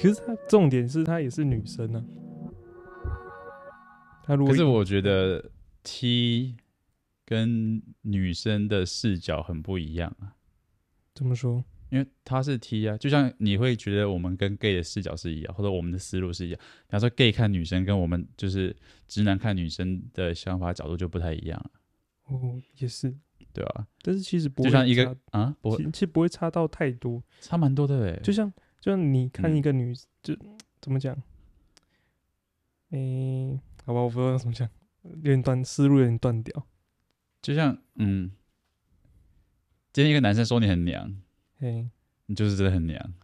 [0.00, 2.04] 其实他重点是他也是女生啊。
[4.22, 5.50] 他如果可是我觉得
[5.82, 6.54] T
[7.24, 10.36] 跟女生的视角很不一样啊。
[11.16, 11.64] 怎么说？
[11.90, 16.60] 因为他是 T 啊，就像你会觉得我们跟 gay 的视角是一样，或者我们的思路是一样。
[16.86, 18.76] 比方说 gay 看女生跟我们就是
[19.08, 21.70] 直男看女生的想法角度就不太一样。
[22.26, 23.12] 哦，也是，
[23.52, 23.88] 对啊？
[24.02, 28.20] 但是其实不会就像一个啊，不会，其实不会差到太多，差蛮多的诶。
[28.22, 30.36] 就像就你看一个女，嗯、就
[30.80, 31.14] 怎么讲？
[32.90, 34.68] 诶、欸，好吧，我不知道怎么讲，
[35.02, 36.66] 有点断思路，有点断掉。
[37.42, 38.32] 就像嗯，
[39.92, 41.20] 今天一个男生说你很娘。
[41.58, 41.88] 嘿，
[42.26, 43.14] 你就是真的很娘。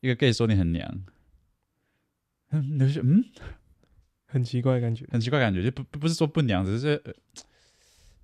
[0.00, 1.04] 一个 gay 说你很娘，
[2.50, 3.24] 嗯，你就嗯，
[4.26, 7.00] 很奇怪的感觉，很奇怪的感觉，就不不是说不娘，只是，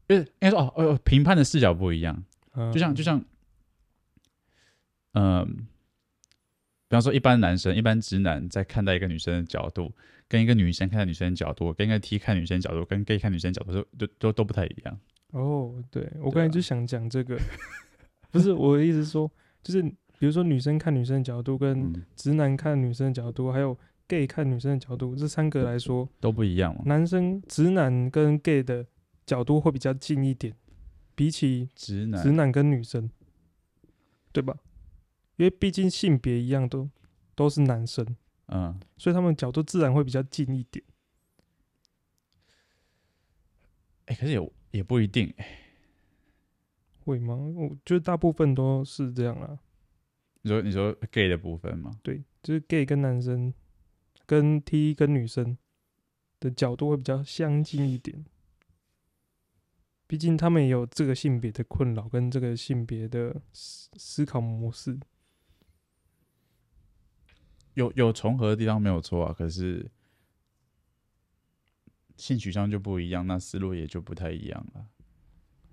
[0.09, 3.25] 呃，应该说哦哦，评判的视角不一样，嗯、就像就像，
[5.13, 5.49] 嗯、呃，
[6.89, 9.93] 比方说一般男生、一般直男在看待一个女生的角度，
[10.27, 14.99] 跟一个女生看待女生的角度，跟一个 T 看女生的角度，跟 gay 看女生的角度，都都都不太一样。
[15.33, 17.39] 哦，对，我刚才就想讲这个。
[18.31, 19.31] 不是我的意思是说，
[19.63, 26.75] 就是比如说女生看女生的角度，跟直男看女生的角度，还有 gay 看女生的角度，这三个来说都不一样。
[26.87, 28.87] 男生直男跟 gay 的
[29.27, 30.55] 角度会比较近一点，
[31.15, 33.11] 比起直男直男跟女生，
[34.33, 34.57] 对吧？
[35.39, 36.91] 因为毕竟性别一样，都
[37.35, 38.07] 都是男生，
[38.49, 40.85] 嗯，所以他们角度自然会比较近一点。
[44.05, 45.33] 哎，可是也也不一定。
[47.05, 47.35] 会吗？
[47.35, 49.59] 我觉得大部分都是这样啦。
[50.43, 51.99] 你说你说 gay 的部分吗？
[52.03, 53.55] 对，就是 gay 跟男生，
[54.27, 55.57] 跟 T 跟女生
[56.39, 58.27] 的角度会比较相近一点。
[60.07, 64.99] 毕竟他们也有这个性别的困扰跟这个性别的思思考模式，
[67.79, 69.33] 有有重合的地方没有错啊。
[69.33, 69.91] 可是
[72.17, 74.87] 性取向就不一样，那思路也就不太一样了。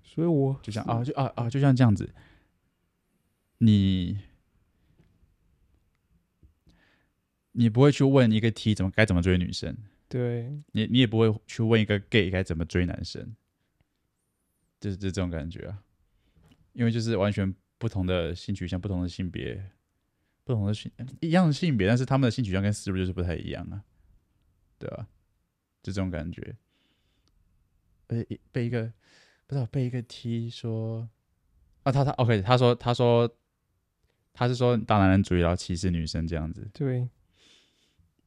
[0.04, 2.14] 所以我就像啊，就啊啊，就像这样子，
[3.58, 4.20] 你
[7.52, 9.76] 你不会去问一个 T 怎么该怎么追女生，
[10.08, 13.34] 对，你你也不会去问一个 gay 该怎么追男生，
[14.80, 15.82] 就是这种感觉啊，
[16.72, 19.70] 因为就是完全不同的性取向、不同的性别、
[20.46, 20.90] 不同的性
[21.20, 23.84] 一样的性别，但是他们的性取向跟思路就是不太一样啊，
[24.78, 25.06] 对吧？
[25.82, 26.56] 就这种感觉，
[28.06, 28.90] 被被一个。
[29.48, 31.08] 不知道被一个 T 说
[31.84, 33.32] 啊，他他 OK，他说他说
[34.32, 36.68] 他是说大男人主义，然后歧视女生这样子。
[36.74, 37.08] 对，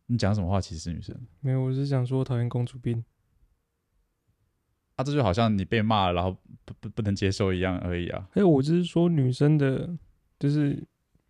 [0.06, 1.13] 你讲什么话歧视女生？
[1.41, 3.03] 没有，我是想说讨厌公主病。
[4.96, 6.31] 啊，这就好像你被骂了，然后
[6.63, 8.30] 不不不能接受一样而已啊。
[8.31, 9.94] 还有，我就是说女生的，
[10.40, 10.81] 就是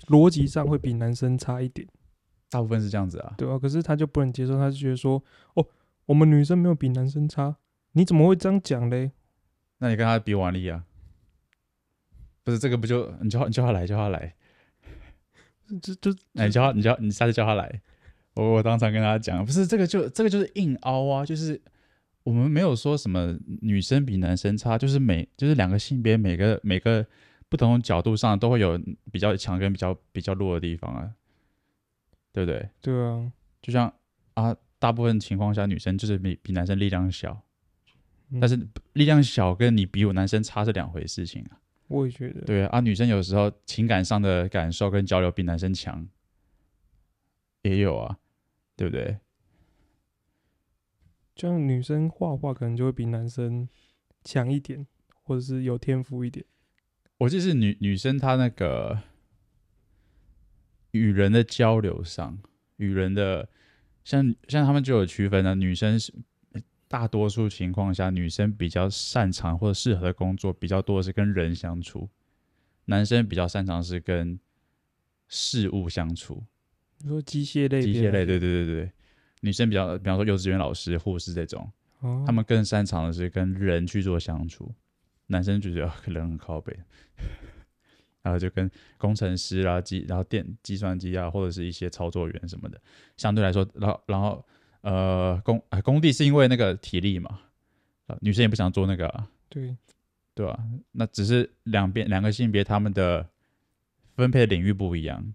[0.07, 1.87] 逻辑上会比男生差一点。
[2.49, 3.35] 大部分是这样子啊。
[3.37, 5.23] 对啊，可是他就不能接受，他就觉得说，
[5.53, 5.67] 哦，
[6.07, 7.57] 我们女生没有比男生差，
[7.91, 9.11] 你怎么会这样讲嘞？
[9.77, 10.85] 那你跟他比腕力啊？
[12.43, 14.33] 不是这个不就你叫你叫他来叫他来，
[15.81, 17.81] 就就那你叫他你叫你下次叫他来，
[18.33, 21.61] 我我当场跟他讲，不是这个就这个就是硬凹啊，就是
[22.23, 27.05] 我们没有说什么女生比男生差，就是每就是两个性别每个每个
[27.49, 28.79] 不同的角度上都会有
[29.11, 31.11] 比较强跟比较比较弱的地方啊，
[32.31, 32.69] 对不对？
[32.81, 33.93] 对啊，就像
[34.35, 37.41] 啊，大部分情况下女生就是比比男生力量小。
[38.39, 38.55] 但是
[38.93, 41.57] 力量小跟你比我男生差是两回事情啊！
[41.87, 42.41] 我也觉得。
[42.41, 46.07] 对啊，啊，女生有时候情感上的感受跟交流比男生强，
[47.63, 48.19] 也有啊，
[48.75, 49.17] 对不对？
[51.33, 53.67] 就像女生画画可能就会比男生
[54.23, 54.85] 强一点，
[55.23, 56.45] 或者是有天赋一点。
[57.19, 58.99] 我记得是女女生她那个
[60.91, 62.39] 与人的交流上，
[62.77, 63.47] 与人的
[64.03, 66.11] 像像他们就有区分的，女生是。
[66.91, 72.09] 大多数情况下，女生比较擅长或者适合的工作比较多的是跟人相处，
[72.85, 74.39] 男生比较擅长是跟
[75.27, 76.43] 事物相处。
[76.97, 78.91] 你说机械类，机械类，对对对对。
[79.41, 84.73] 女生比较，比方说幼稚园老师、护士这种，哦、他们更擅长的是跟人去做相处。
[85.29, 86.77] 男生就觉得 可能很靠北，
[88.21, 92.79] 然后就跟工程师啊、机，然后电计算机啊，或者是一些操作员什么的，
[93.17, 94.45] 相对来说，然后然后。
[94.81, 97.41] 呃，工啊，工地是因为那个体力嘛，
[98.07, 99.75] 啊，女生也不想做那个，啊，对，
[100.33, 100.57] 对吧？
[100.93, 103.27] 那只是两边两个性别他们的
[104.15, 105.33] 分配的领域不一样，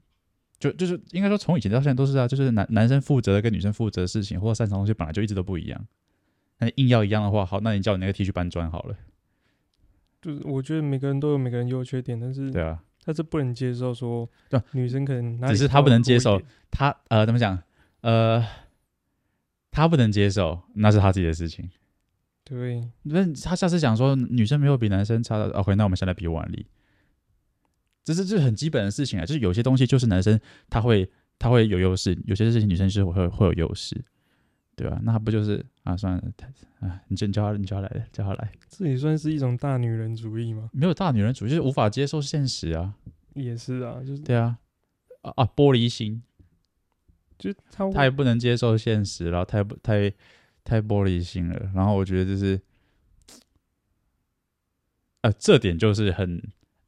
[0.58, 5.86] 就就是应该说从以前到现在都是啊，就是男男生负责的跟女生负责的事情或者擅长的东西本来就一直都不一样，
[6.60, 8.96] 那硬要一样的话，好，那你叫你那个 T 去搬砖好了。
[10.24, 16.40] 就是我觉得每个人都有每个人优缺点，但是对啊，他是不能接受说，对，女生可能只是他不能接受，
[16.70, 17.62] 他呃怎么讲？
[18.00, 18.42] 呃，
[19.70, 21.68] 他不能接受，那是他自己的事情。
[22.42, 26.66] 对，那他下次讲说女生没有比男生差的，OK，那我们先来比腕力。
[28.02, 34.02] 这是这是很基本的事情啊，就是有些东西就是男生他会他会有优势，有些事情女生是会会有优势，
[34.74, 34.98] 对吧？
[35.02, 35.96] 那不就是啊？
[35.96, 36.22] 算了，
[36.80, 40.68] 啊，你叫你叫他，你叫他来，叫他来，这也算是一种大女人主义吗？
[40.72, 42.94] 没有大女人主义，就是无法接受现实啊。
[43.34, 44.58] 也是啊，就是对啊，
[45.22, 46.22] 啊啊，玻璃心，
[47.38, 50.12] 就他他也不能接受现实，然后太不太
[50.62, 51.70] 太玻璃心了。
[51.74, 52.60] 然后我觉得就是，
[55.22, 56.42] 呃，这点就是很。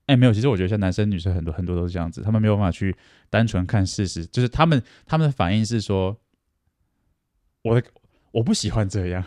[0.08, 2.94] 哎、欸，没有，其实我觉得像男生女生很多很多都是这样子，他们没有办法去
[3.28, 6.16] 单纯看事实，就是他们他们的反应是说，
[7.62, 7.84] 我的
[8.36, 9.24] 我不喜欢这样。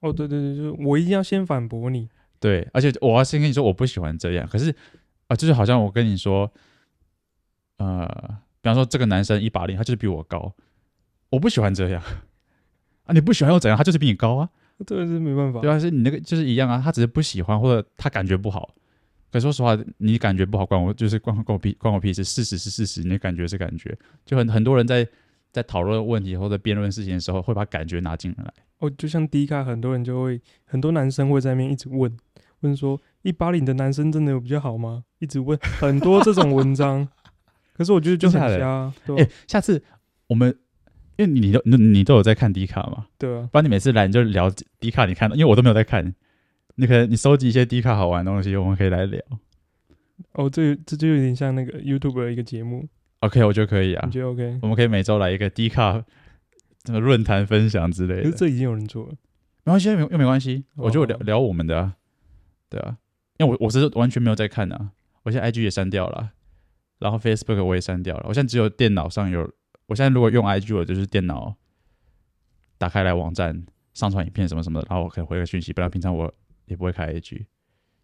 [0.00, 2.08] 哦，对对对，就是我一定要先反驳你。
[2.38, 4.48] 对，而且我要先跟你说我不喜欢这样。
[4.48, 6.50] 可是啊、呃，就是好像我跟你说，
[7.78, 8.06] 呃，
[8.60, 10.54] 比方说这个男生一八零，他就是比我高，
[11.30, 12.02] 我不喜欢这样。
[13.04, 13.76] 啊，你不喜欢又怎样？
[13.76, 14.48] 他就是比你高啊。
[14.86, 15.60] 这个是没办法。
[15.60, 18.74] 对啊，是你那个就是一样啊，他只是不喜欢或者他感觉不好。
[19.30, 22.22] 可说实话，你感觉不好，关我就是关关我屁关我屁事。
[22.22, 23.96] 事实是事实，你的感觉是感觉。
[24.24, 25.06] 就很很多人在
[25.52, 28.52] 在讨论问题或者辩论事情的时候，会把感觉拿进来。
[28.78, 32.16] 哦，就像 D 卡，很多人就会，很多男生会在那边一直问
[32.60, 35.04] 问说，一八零的男生真的有比较好吗？
[35.18, 37.06] 一直问很多这种文章。
[37.74, 38.92] 可是我觉得就很瞎。
[39.08, 39.82] 哎、欸，下次
[40.26, 40.56] 我们
[41.16, 43.06] 因为你都你你都有在看迪卡嘛？
[43.18, 43.48] 对啊。
[43.52, 44.50] 不然你每次来你就聊
[44.80, 46.14] 迪卡，你看到，因为我都没有在看。
[46.76, 49.20] 你可能你收集一些迪卡好玩的东西，我们可以来聊。
[50.32, 52.88] 哦，这这就有点像那个 YouTube 的一个节目。
[53.22, 54.02] OK，我觉得可以啊。
[54.06, 54.58] 你觉得 OK？
[54.62, 56.04] 我们可以每周来一个 D 卡
[56.84, 58.22] 什么论坛分享之类的。
[58.22, 59.12] 可是这已经有人做了，
[59.64, 60.64] 没关系，又没关系。
[60.76, 61.96] 我就聊聊我们的啊，
[62.68, 62.98] 对啊，
[63.38, 64.92] 因为我我是完全没有在看的啊。
[65.22, 66.32] 我现在 IG 也删掉了，
[66.98, 68.24] 然后 Facebook 我也删掉了。
[68.28, 69.50] 我现在只有电脑上有。
[69.86, 71.56] 我现在如果用 IG，我就是电脑
[72.78, 73.64] 打开来网站
[73.94, 75.72] 上传影片什么什么的，然后我可以回个讯息。
[75.72, 76.32] 不然平常我。
[76.66, 77.44] 也不会开 IG，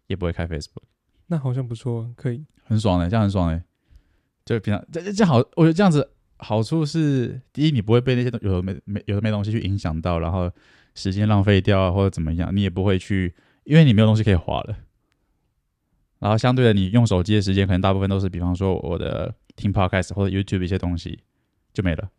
[0.07, 0.83] 也不会开 Facebook，
[1.27, 3.63] 那好像不错，可以很爽的，这样很爽的。
[4.55, 10.51] 就平常这这这好，我觉得这样子好处是，第一，你不会被那些东有的没没有的没东西去影响到，然后
[10.95, 14.75] 时间浪费掉啊，或者怎么样，你也不会去，因为你没有东西可以划了。
[16.17, 21.19] 然后相对的，你用手机的时间可能大部分都是，比方说我的听 Podcast 或者 YouTube 一些东西
[21.71, 22.09] 就没了，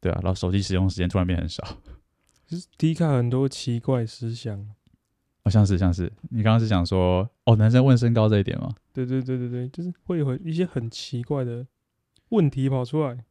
[0.00, 1.66] 对啊，然后手机使用时间突然变很少。
[2.46, 4.68] 就是 D 卡很多奇怪思想。
[5.42, 8.74] 哦，像是像是，你刚刚是想说，哦，男生问身高这一点吗？
[8.92, 11.66] 对对对对对，就是会有一些很奇怪的
[12.28, 13.24] 问题跑出来。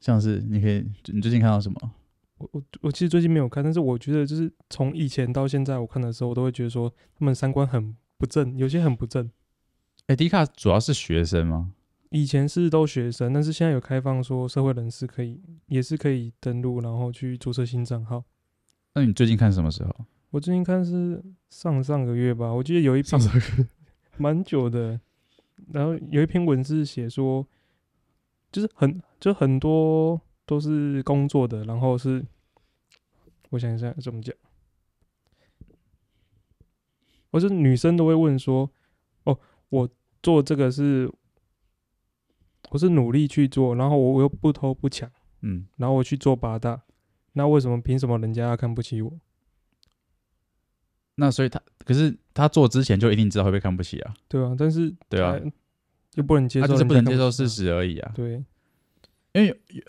[0.00, 1.92] 像是，你可以，你最近看到什么？
[2.38, 9.30] 我我我其实最近没有看，但是我觉得就是从以前到现在，我看的时候，我都会觉得说他们三观很不正，有些很不正。
[10.06, 11.72] 哎，D 卡主要是学生吗？
[12.10, 18.24] 以前是都学生，但是现在有开放说社会人士可以，也是可以登录，然后去注册新账号。
[18.94, 19.94] 那你最近看什么时候？
[20.30, 23.18] 我最近看是上上个月吧，我记得有一篇
[24.18, 25.00] 蛮久的，
[25.72, 27.46] 然后有一篇文字写说，
[28.52, 32.22] 就是很就很多都是工作的，然后是
[33.50, 34.34] 我想一下怎么讲，
[37.30, 38.70] 我是女生都会问说，
[39.24, 39.38] 哦，
[39.70, 39.88] 我
[40.22, 41.10] 做这个是
[42.68, 45.10] 我是努力去做，然后我我又不偷不抢，
[45.40, 46.82] 嗯，然后我去做八大，
[47.32, 49.18] 那为什么凭什么人家要看不起我？
[51.20, 54.14] 那所以他可是他做之前就一定知道会被看不起啊？
[54.28, 55.36] 对啊，但是对啊，
[56.14, 58.12] 又不能接受，他就是不能接受事实而已啊。
[58.14, 58.34] 对，
[59.32, 59.82] 因为有有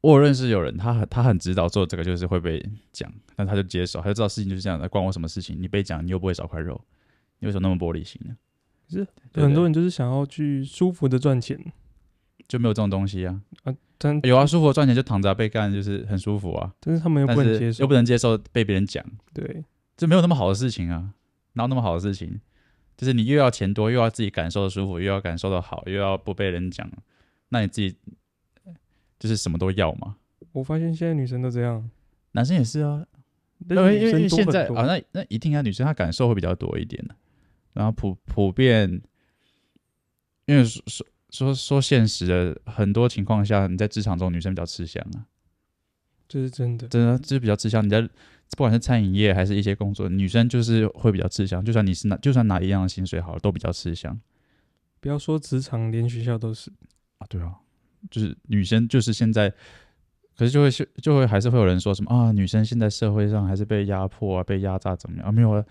[0.00, 5.56] 我有认识有人，他很他很知道做这个就是会被讲，但他就接受，他就知道事情就是这样的，关我什么事情？
[5.60, 6.80] 你被讲，你又不会少块肉，
[7.40, 8.36] 你为什么那么玻璃心呢？
[8.88, 9.06] 可是
[9.42, 11.58] 很多人就是想要去舒服的赚钱，
[12.46, 13.74] 就没有这种东西啊啊！
[13.98, 16.74] 但有啊，舒服的赚钱就躺着被干，就是很舒服啊。
[16.80, 19.64] 但是他们又不能接受，又不能接受被别人讲，对。
[19.96, 21.14] 这没有那么好的事情啊，
[21.54, 22.40] 哪有那么好的事情？
[22.96, 26.88] 就是你又要钱多，又要自己感受的舒服，又要感受的好，又要不被人讲，
[27.48, 27.96] 那你自己
[29.18, 30.16] 就是什么都要嘛。
[30.52, 31.90] 我发现现在女生都这样，
[32.32, 33.06] 男生也是啊。
[33.68, 37.14] 因为因为现在啊，那那一定啊，女生她感受会比较多一点的，
[37.72, 39.00] 然后普普遍，
[40.46, 45.26] 因为说说说说现实的，很多情况下，你在职场中女生比较吃香啊。
[46.28, 47.84] 这是真的，真的就是比较吃香。
[47.84, 48.08] 你在
[48.56, 51.64] 不管是餐饮业还是一些工作，女生就是会比较吃香。
[51.64, 54.20] 就算你是拿，就算拿一样的薪水好了，都比较吃香。
[55.00, 56.70] 不要说职场，连学校都是
[57.18, 57.26] 啊。
[57.28, 57.54] 对啊，
[58.10, 59.48] 就是女生就是现在，
[60.36, 60.70] 可是就会
[61.02, 65.32] 就会还是会有人说什么啊，女生现在社会上还是被压迫啊，被压榨怎么样啊？
[65.32, 65.64] 没有啊，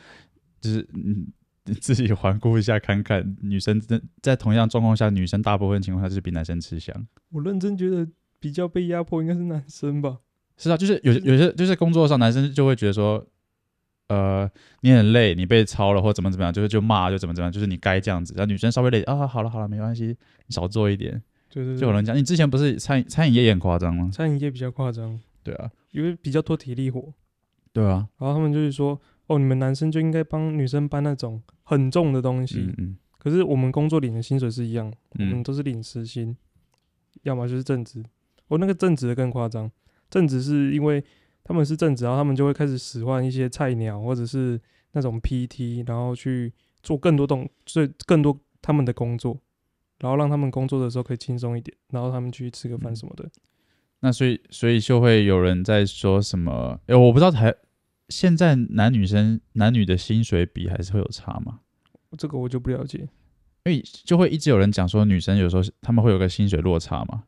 [0.59, 1.27] 就是嗯，
[1.65, 7.07] 你自己环顾一下，看看女生在在同样状况下，女生大部分情况下是比男生吃香。
[7.29, 8.07] 我认真觉得
[8.39, 10.17] 比较被压迫应该是男生吧？
[10.61, 13.25] 是啊，就是有有些就是工作上，男生就会觉得说，
[14.07, 14.49] 呃，
[14.81, 18.33] 你很累，你被操了或怎么怎么样，就是就骂就怎么怎么样，就是你该这样子。
[18.37, 20.15] 然后女生稍微累啊，好了好了，没关系，
[20.47, 21.21] 你少做一点。
[21.49, 24.09] 对对对，就有人讲，你之前不是餐餐饮业也很夸张吗？
[24.13, 25.19] 餐饮业比较夸张。
[25.43, 27.13] 对啊，因为比较多体力活。
[27.73, 28.99] 对啊，然后他们就是说。
[29.27, 32.59] 哦，你们男生就应该帮女生搬那种很重的东西。
[32.59, 32.97] 嗯嗯。
[33.17, 36.37] 可是我们工作领的薪水是一样，我们都是领时薪，嗯、
[37.23, 38.03] 要么就是正职。
[38.49, 39.71] 哦，那个正职的更夸张，
[40.11, 41.03] 正职是因为
[41.43, 46.53] 他们是正职，然后他们就会开始使唤一些菜鸟或者是那种 PT，然后去
[46.83, 49.39] 做更多动，所以更多他们的工作，
[49.97, 53.27] 然后让他们工作的时候可以轻松一点，然后他们去吃个饭什么的。
[54.01, 56.79] 那所以，所以就会有人在说什么？
[56.87, 57.55] 哎，我不知道台。
[58.09, 61.61] 现在男女生男女的薪水比还是会有差吗？
[62.17, 63.07] 这个我就不了解，
[63.63, 67.23] 因为就会一直有人讲说女生有时候他们会有个薪水落差嘛。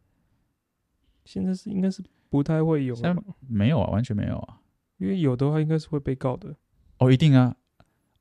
[1.24, 2.96] 现在是应该是不太会有，
[3.48, 4.58] 没有啊，完全没有啊。
[4.98, 6.56] 因为有的话应该是会被告的。
[6.98, 7.56] 哦，一定啊，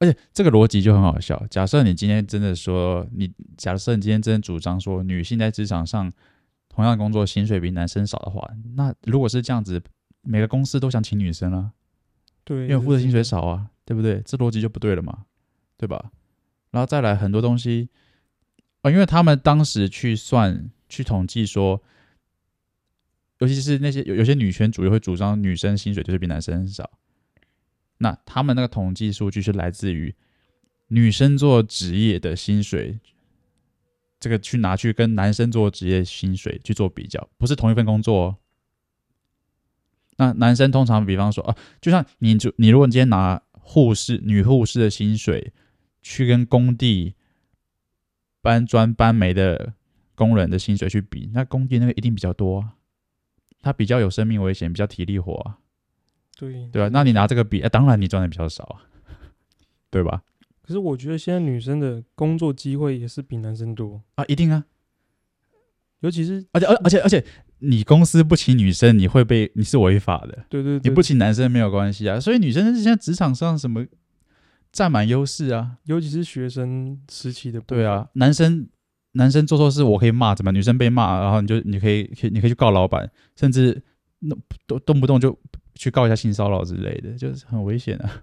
[0.01, 1.43] 而且这个逻辑就很好笑。
[1.49, 6.13] 假设你今天真的说你，假设你今天真的主张说女性在职场上
[6.69, 9.83] 同样工作薪水比男生少的话，那如果是这样子，
[10.21, 11.73] 每个公司都想请女生啊。
[12.45, 14.21] 对，因为付的薪水少啊，对不对？
[14.27, 15.25] 这逻辑就不对了嘛，
[15.79, 16.13] 对吧？
[16.71, 17.89] 然后再来很多东西
[18.83, 21.83] 啊，因为他们当时去算、去统计说，
[23.43, 26.89] 尤其是那些有有些女权主义会主张女生薪水就是比男生少，
[27.99, 30.15] 那他们那个统计数据是来自于
[30.87, 33.01] 女生做职业的薪水，
[34.21, 38.37] 这个去拿去跟男生做职业薪水去做比较，不是同一份工作哦。
[40.19, 45.53] 那男生通常，比方说啊，就像你就你，如果你今天拿护士、女护士的薪水
[46.01, 47.17] 去跟工地
[48.41, 49.75] 搬砖、搬煤的
[50.15, 52.75] 工人的薪水去比，那工地那个一定比较多啊，
[53.63, 55.59] 他比较有生命危险，比较体力活啊，
[56.37, 56.91] 对对吧？
[56.93, 58.85] 那你拿这个比，啊，当然你赚的比较少啊，
[59.89, 60.23] 对吧？
[60.61, 64.65] 可是我觉得现在女生的工作机会也是比男生多啊，一定啊，
[66.01, 67.25] 尤其是而且而而且而且。
[67.65, 70.45] 你公司不请女生，你会被你是违法的。
[70.49, 72.19] 对对对，你不请男生没有关系啊。
[72.19, 73.87] 所以女生现在职场上什么
[74.73, 77.61] 占满优势啊，尤其是学生时期的。
[77.61, 78.67] 对啊，男生
[79.13, 83.83] 男生做错事我可以骂，怎么女生被骂，然后你就你可以可以你可以去告老板，甚至
[84.21, 85.39] 那动动不动就
[85.75, 88.23] 去告一下性骚扰之类的，就是很危险啊。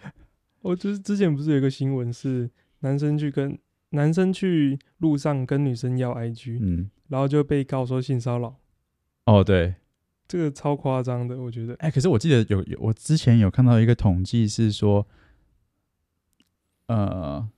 [0.62, 3.58] 我就是之前不是有一个新闻是男生去跟
[3.90, 8.56] 男生去路上跟女生要 IG，嗯，然后就被告说性骚扰。
[9.24, 9.74] 哦，对，
[10.28, 11.74] 这个超夸张的，我觉得。
[11.76, 15.06] 哎，可是我记得有有，我之前有看到一个统计是说，
[16.86, 17.48] 呃，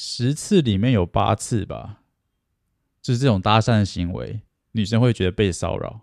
[0.00, 2.02] 十次里面有八次吧，
[3.02, 6.02] 就是这种搭讪的行为，女生会觉得被骚扰。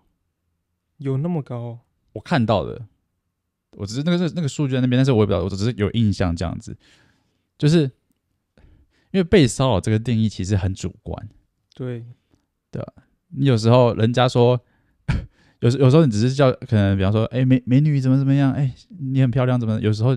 [0.98, 1.78] 有那么高？
[2.12, 2.86] 我看到的，
[3.78, 6.76] 我只是那个是那个数据在那边，但是我也不知道，我只是有印象这样子，
[7.56, 7.84] 就是
[9.12, 11.28] 因为被骚扰这个定义其实很主观。
[11.74, 12.04] 对，
[12.70, 12.92] 对吧？
[13.28, 14.62] 你有时候人家说，
[15.60, 18.52] 有时有时候你只是叫，可能比方说，哎，美美女怎么怎么样？
[18.52, 19.80] 哎，你很漂亮，怎么？
[19.80, 20.14] 有时候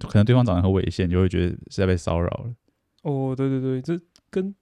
[0.00, 2.52] 可能对方长得很猥亵，你就会觉得是在被骚扰了。
[3.02, 3.98] 哦，对对对，这
[4.30, 4.54] 跟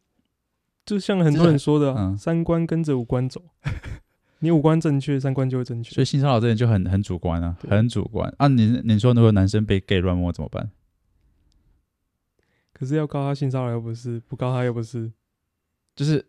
[0.84, 3.42] 就像很多人说的，啊，三观跟着五官走，
[4.40, 5.94] 你五官正确，三观就会正确。
[5.94, 8.48] 所以性骚扰这点就很很主观啊，很主观啊。
[8.48, 10.70] 你你说如果男生被 gay 乱摸怎么办？
[12.72, 15.12] 可是要告他性骚扰又不是，不告他又不是，
[15.96, 16.26] 就是。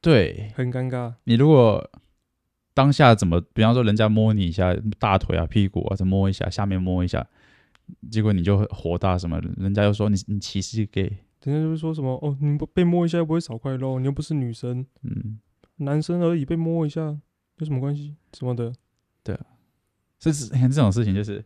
[0.00, 1.14] 对，很尴尬。
[1.22, 1.88] 你如果
[2.74, 7.24] 当下怎么，比方说人家摸你一下大腿啊、屁股啊，再摸一下，下面摸一下，
[8.10, 9.40] 结果你就火大什么？
[9.58, 15.38] 人家又说你你歧视 gay，人家就会说什么哦，你不被摸一下又不会少块肉，你又不是女生，嗯，
[15.76, 17.00] 男生而已，被摸一下
[17.56, 18.16] 有什么关系？
[18.32, 18.72] 什么的，
[19.22, 19.46] 对啊，
[20.18, 21.44] 这是你看这种事情就是，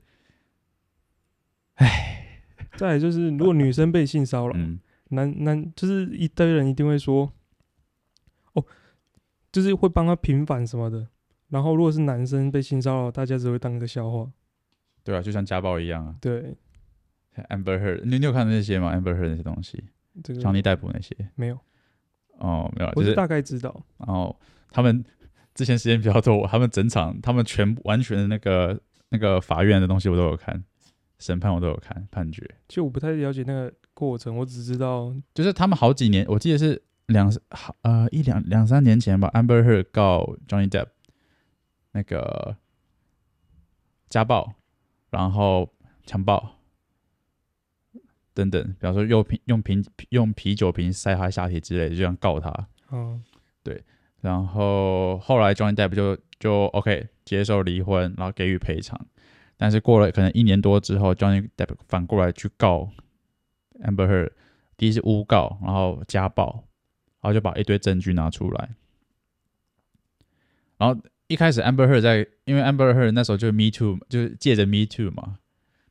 [1.75, 2.41] 唉，
[2.77, 7.33] 再来就是如果女生被性骚扰， 嗯，男男就是一堆人一定会说。
[8.55, 8.65] 哦，
[9.53, 11.09] 就是会帮他平反什么的。
[11.49, 14.33] 然后，如果是男生被性骚扰，大家只会当一个笑话。
[15.05, 16.17] 对啊，就像家暴一样啊。
[16.21, 16.57] 对。
[17.45, 19.85] Amber Heard，你你有看那些吗？Amber Heard 那些东西，
[20.23, 21.59] 这个强尼逮捕那些没有。
[22.39, 23.83] 哦，没有，就是、我是大概知道。
[23.99, 24.39] 然后
[24.71, 25.05] 他们
[25.55, 30.63] 之前时间比较多，他们整场，他们全部完全的那个那个法院的东西我都有看，
[31.19, 32.43] 审判我都有看，判决。
[32.69, 36.83] 其实我不太了解那个过程，我只知道就是他们好几年，我记得是。
[37.09, 40.89] 两好呃一两两三年前吧，Amber Heard 告 Johnny Depp
[41.93, 42.57] 那个
[44.09, 44.55] 家暴，
[45.11, 45.73] 然后
[46.05, 46.56] 强暴，
[48.37, 52.69] 等等，比方说用瓶用瓶用啤酒瓶塞他下体之类的，就这样告他。
[52.93, 53.23] 嗯，
[53.63, 53.83] 对。
[54.21, 59.01] 然后后来 Johnny Depp 就就 OK 接受离婚，然后给予赔偿。
[59.57, 62.91] 但是过了可能一年多之后，Johnny Depp 反过来去告
[63.83, 64.33] Amber Heard，
[64.77, 66.65] 第一是诬告，然后家暴，
[67.23, 68.75] 然后就把一堆证据拿出来。
[70.77, 75.39] 然后一开始 Amber Heard 在，因为 Amber Heard 那时候就 Me Too，就是借着 Me Too 嘛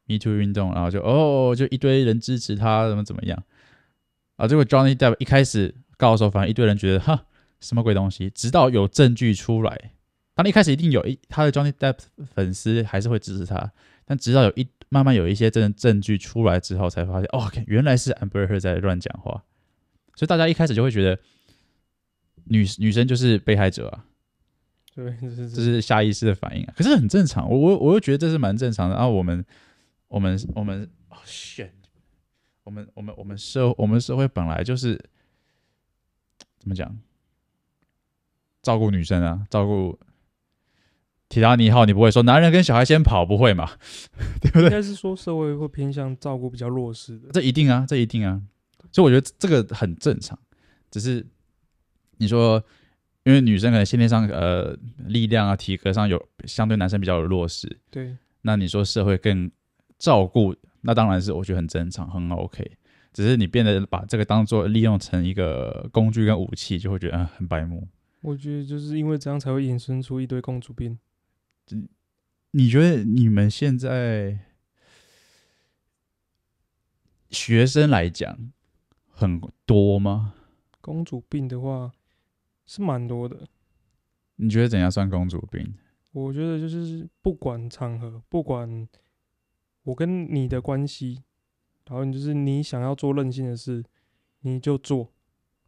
[0.06, 3.44] ，Me Too 运动，然后就哦，就一堆人支持他，怎么怎么样。
[4.38, 7.26] 啊，结果 Johnny Depp 一开始告的时候，反正一堆人觉得哈
[7.60, 9.92] 什么鬼东西，直到有证据出来。
[10.34, 11.98] 当然一开始一定有一他的 Johnny Depp
[12.34, 13.72] 粉丝还是会支持他，
[14.04, 19.44] 但直到有一慢慢有一些真的证据出来之后，才发现哦，原来是 Amber Heard 在乱讲话，
[20.16, 21.18] 所以大家一开始就会觉得
[22.44, 24.04] 女女生就是被害者啊，
[24.94, 28.96] 对，这是这是下意识的反应啊，可是很正常，我我我又觉得这是蛮正常的。
[28.96, 29.44] 然后我们
[30.08, 31.72] 我们我们哦 shit，
[32.64, 35.00] 我们我们我们社我们社会本来就是
[36.58, 36.98] 怎么讲，
[38.62, 40.00] 照顾女生啊，照顾。
[41.28, 43.68] 铁达尼号，你不会说男人跟小孩先跑，不会嘛？
[44.40, 44.66] 对不对？
[44.66, 48.40] 应该是说社会会偏向照顾比较弱势的，这一定啊，这一定啊。
[48.92, 50.38] 所以我觉得这个很正常，
[50.92, 51.26] 只是
[52.18, 52.64] 你说，
[53.24, 58.16] 因为女生可能先天上呃力量啊体格上有相对男生比较有弱势，对。
[58.44, 59.50] 那你说社会更
[59.98, 62.78] 照顾，那当然是我觉得很正常，很 OK。
[63.14, 67.88] 只是你变得把这个当做利用成一个工具跟武器，就会觉得、呃、很白目。
[68.22, 71.00] 我觉得就是因为这样才会衍生出一堆公主病。
[72.52, 74.40] 你觉得你们现在
[77.30, 78.52] 学生来讲
[79.08, 80.34] 很多吗？
[80.82, 81.92] 公主病的话
[82.66, 83.48] 是蛮多的。
[84.36, 85.74] 你觉得怎样算公主病？
[86.12, 88.88] 我觉得就是不管场合，不管
[89.86, 91.24] 我跟你的关系，
[91.88, 93.84] 然后你就是你想要做任性的事，
[94.42, 95.12] 你就做，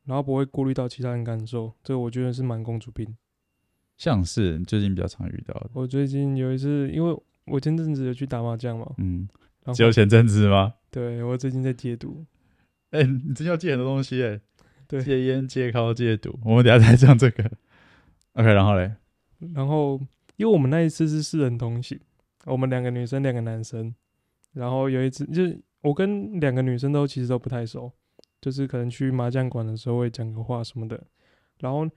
[0.06, 1.74] 然后不会顾虑到其他人感受。
[1.84, 3.16] 这个我觉得是蛮公主病。
[3.96, 5.70] 像是最近比较常遇到的。
[5.74, 9.28] 我最近有一次，因为我前阵子有去打麻将嘛，嗯，
[9.74, 10.74] 只有前阵子吗？
[10.92, 12.26] 对，我最近在戒毒。
[12.92, 14.42] 哎、欸，你真要戒很多东西哎、欸，
[14.88, 16.40] 对，戒烟、戒靠、戒毒。
[16.44, 17.44] 我们等下再讲这个。
[18.34, 18.96] OK，然后嘞，
[19.54, 20.00] 然后
[20.38, 22.00] 因为我们那一次是四人同行，
[22.46, 23.94] 我们两个女生，两个男生。
[24.58, 27.92] 然后有一次，就是我跟两个女生都其实都不太熟，
[28.42, 31.02] 就是可能去麻将馆的时候会讲个话什么的，
[31.60, 31.90] 然后。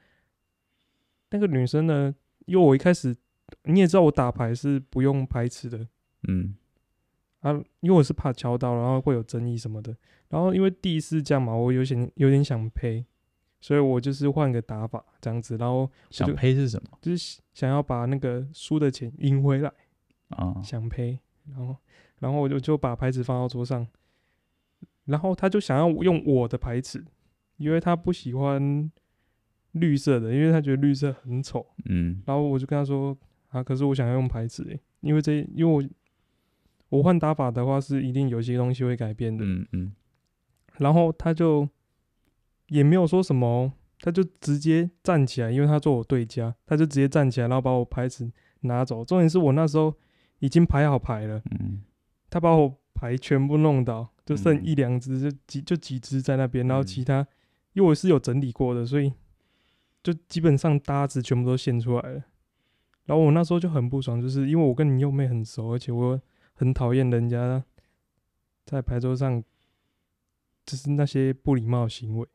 [1.33, 2.13] 那个女生呢？
[2.47, 3.17] 因为我一开始
[3.63, 5.87] 你也知道，我打牌是不用牌池的，
[6.27, 6.57] 嗯，
[7.39, 9.97] 啊，因为我是怕敲到，然后会有争议什么的。
[10.29, 13.07] 然后因为第一次这样嘛，我有点有点想赔，
[13.61, 15.57] 所以我就是换个打法这样子。
[15.57, 16.99] 然后想赔是什么？
[17.01, 19.73] 就是想要把那个输的钱赢回来
[20.31, 21.17] 啊，想赔。
[21.47, 21.77] 然后，
[22.21, 23.87] 然后我就就把牌子放到桌上，
[25.07, 27.05] 然后他就想要用我的牌子，
[27.57, 28.91] 因为他不喜欢。
[29.75, 33.17] 绿色的，因为他觉得绿色很丑，嗯，然后我就跟他说
[33.51, 35.89] 啊，可是我想要用牌子诶，因为这因为我
[36.89, 39.93] 我换打法的话是一定有些东西会改变的，嗯嗯，
[40.79, 41.69] 然后他就
[42.67, 48.29] 也没有说什么，他就直接站起来，因为他做我对家，他就直接站起来，然后把我牌子
[48.63, 49.05] 拿走。
[49.05, 49.95] 重点是我那时候
[50.41, 51.81] 已经排好牌了，嗯，
[52.31, 57.27] 他把我牌全部弄倒，就剩一两只，就几就几只在那边，然后其他
[57.75, 59.13] 因为我是有整理过的，所以。
[60.03, 62.25] 就基本上搭子全部都现出来了，
[63.05, 66.19] 然后我那时候就很不爽，就是因为我跟你幼妹很熟，而且我
[66.55, 67.63] 很讨厌人家
[68.65, 69.45] 在牌桌上
[70.65, 72.27] 就是那些不礼貌行为，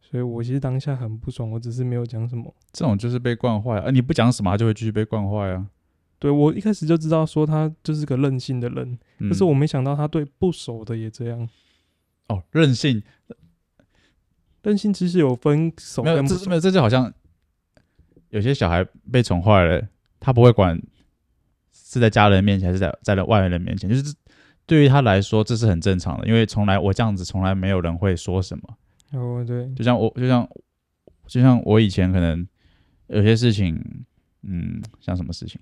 [0.00, 2.54] 所以我其实当下很不爽，我只是没有讲什么。
[2.70, 3.90] 这种就是被惯坏啊！
[3.90, 5.66] 你不讲什么，他就会继续被惯坏啊。
[6.18, 11.48] 对，我一开始就知道说他就是个任性的人，可是我没想到他对不熟的也这样。
[12.28, 13.02] 哦，任性。
[14.62, 17.10] 任性其实有分手跟不熟，没有，没有，这就好像
[18.30, 19.88] 有些小孩被宠坏了，
[20.20, 20.78] 他不会管
[21.72, 24.14] 是在家人面前还是在在外人面前，就是
[24.66, 28.78] 对于他来说这是很正常的，因为从来我这样子从来没有人会说什么。
[29.12, 30.46] 哦，对，就像我，就像
[31.26, 32.46] 就像我以前可能
[33.06, 33.74] 有些事情，
[34.42, 35.58] 嗯，像什么事情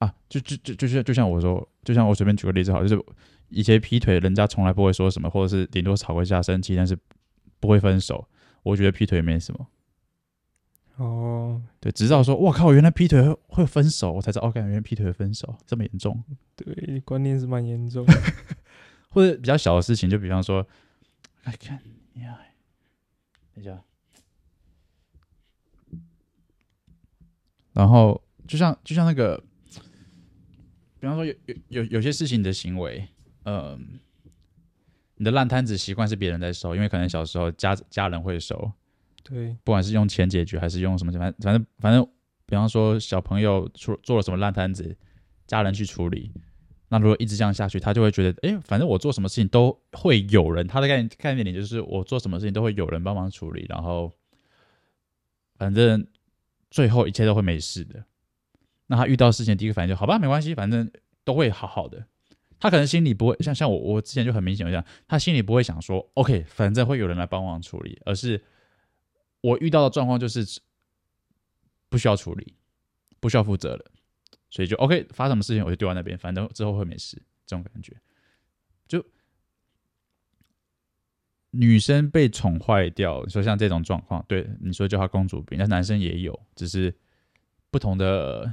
[0.00, 3.02] 啊，就就就就像就像我说，就像我随便举个例子好，就是。
[3.52, 6.96] 以前劈腿，人家从来不会说什么，或者是顶多吵一架生气，但是
[7.58, 8.24] 不会分手。
[8.62, 9.66] 我觉得劈腿没什么。
[10.98, 16.22] 哦，对，直到说“我靠，原来劈腿会会分手”，我才知道哦，原来劈腿会分手这么严重。
[16.54, 18.06] 对，观念是蛮严重。
[19.10, 20.64] 或者比较小的事情，就比方说，
[21.42, 21.74] 来看
[22.14, 22.38] 呀，
[23.52, 23.82] 等一下，
[27.72, 29.42] 然后就像就像那个。
[31.00, 33.08] 比方说有有有有些事情你的行为，
[33.44, 33.78] 嗯、呃，
[35.16, 38.70] 你的烂摊子习惯是别人在收，因为可能小时候家家人会收，
[39.22, 42.06] 对，不管是用钱解决还是用什么，反反正反正，
[42.44, 44.94] 比方说小朋友出做了什么烂摊子，
[45.46, 46.30] 家人去处理，
[46.88, 54.12] 那如果一直这样下去，他就会觉得，哎，反正我做什么事情都会有人，他的概念概念里就是我做什么事情都会有人帮忙处理，然后
[55.56, 56.06] 反正
[56.70, 58.04] 最后一切都会没事的。
[58.90, 60.90] 那他遇到事情第一个反应就好吧，没关系，反正
[61.22, 62.04] 都会好好的。
[62.58, 68.42] 他可能心里不会像像我，我之前就很明显这样，他心里不会想说，OK，反正会有人来帮忙处理，而是
[69.42, 70.44] 我遇到的状况就是
[71.88, 72.56] 不需要处理，
[73.20, 73.84] 不需要负责了，
[74.50, 77.96] 所以就 OK，发什么事情我就丢在那边，反正之后会没事，这种感觉。
[78.88, 79.06] 就
[81.52, 86.92] 女生被宠坏掉，说像这种状况，对你说叫她公主病，那男生也有，只是
[87.70, 88.52] 不同的。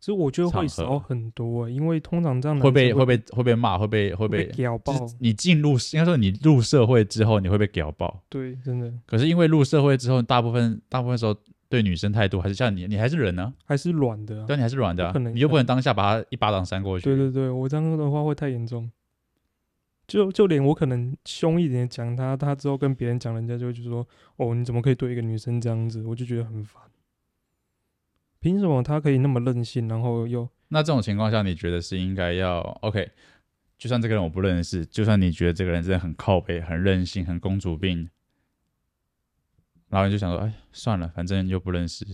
[0.00, 4.94] 其实我觉得会少很多，欸，因为通常这样会被会被会被骂，会被会被屌爆。
[5.18, 8.22] 你进入应该说你入社会之后，你会被屌爆。
[8.28, 8.92] 对，真的。
[9.06, 11.34] 可是因为入社会之后，大部分大部分时候
[11.68, 14.46] 对女生态度还是像你，你还是人呢，啊，还是软的，啊。
[14.46, 17.04] 对，你还是软的，啊，你又不能当下把他一巴掌扇过去。
[17.04, 18.88] 对对对，我这样的话会太严重。
[20.06, 24.06] 就就连我可能凶一点讲他，他之后跟别人讲，人家就会就说
[24.38, 26.82] ：“哦，你怎么可以对一个女生这样子？”我就觉得很烦。
[28.40, 30.48] 凭什么他可以那么任性，然后又？
[30.68, 33.10] 那这种情况下，你觉得是应该要 OK？
[33.76, 38.08] 就算这个人我不认识，就算你觉得这个人真的很靠北、很任性、很公主病，
[39.88, 42.04] 然后你就想说，哎，算了，反正又不认识，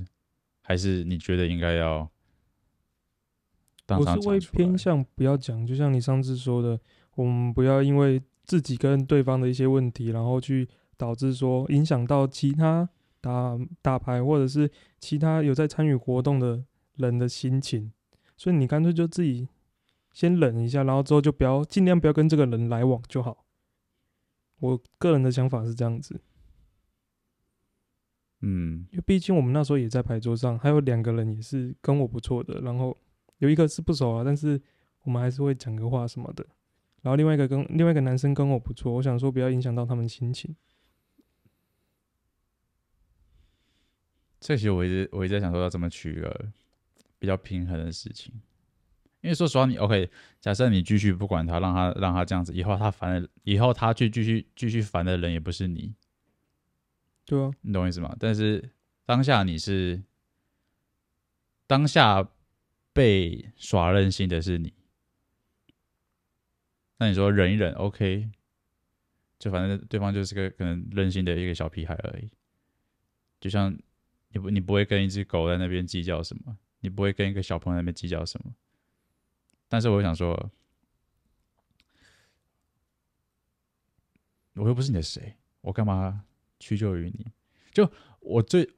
[0.63, 2.11] 还是你觉得应该要？
[3.89, 6.81] 我是会偏向不要讲，就像你上次说的，
[7.17, 12.89] 我们不要因为自己跟对方的一些问题，然后去导致说影响到其他
[13.25, 16.63] 打打牌或者是其他有在参与活动的
[16.97, 17.91] 人的心情。
[18.37, 19.49] 所以你干脆就自己
[20.13, 23.45] 先忍一下，然后之后就不要尽量不要跟这个人来往就好。
[24.59, 26.21] 我个人的想法是这样子，
[28.41, 32.97] 嗯，因为毕竟我们那时候也在牌桌上，还有两个人也是跟我不错的，然后
[33.39, 34.61] 有一个是不熟啊，但是
[35.03, 36.45] 我们还是会讲个话什么的。
[37.03, 40.55] 然后另外一个跟另外一个男生跟我不错，我想说不要影响到他们心情。
[44.45, 46.53] 这其实我一直我一直在想说要怎么取个。
[47.17, 48.35] 比较平衡的事情，
[49.23, 50.11] 因为说实话，你 OK，
[50.43, 55.95] 假设你继续不管他，让他让他这样子，以后他烦了，以后他去继续继续烦的人也不是你，
[57.25, 58.15] 对啊，你懂我意思吗？
[58.21, 58.73] 但是
[59.07, 60.03] 当下你是
[61.67, 62.29] 当下
[62.93, 64.75] 被耍任性的是你，
[66.99, 68.29] 那你说忍一忍 OK，
[69.39, 72.31] 就反正对方就是个可能任性的一个小屁孩而已，
[73.41, 73.75] 就像
[74.35, 76.59] 你不你不会跟一只狗在那边计较什么。
[76.81, 78.53] 你不会跟一个小朋友在那边计较什么，
[79.69, 80.51] 但是我想说，
[84.53, 86.27] 我又不是你的谁，我干嘛
[86.61, 87.27] 屈就于你？
[87.73, 88.69] 就我最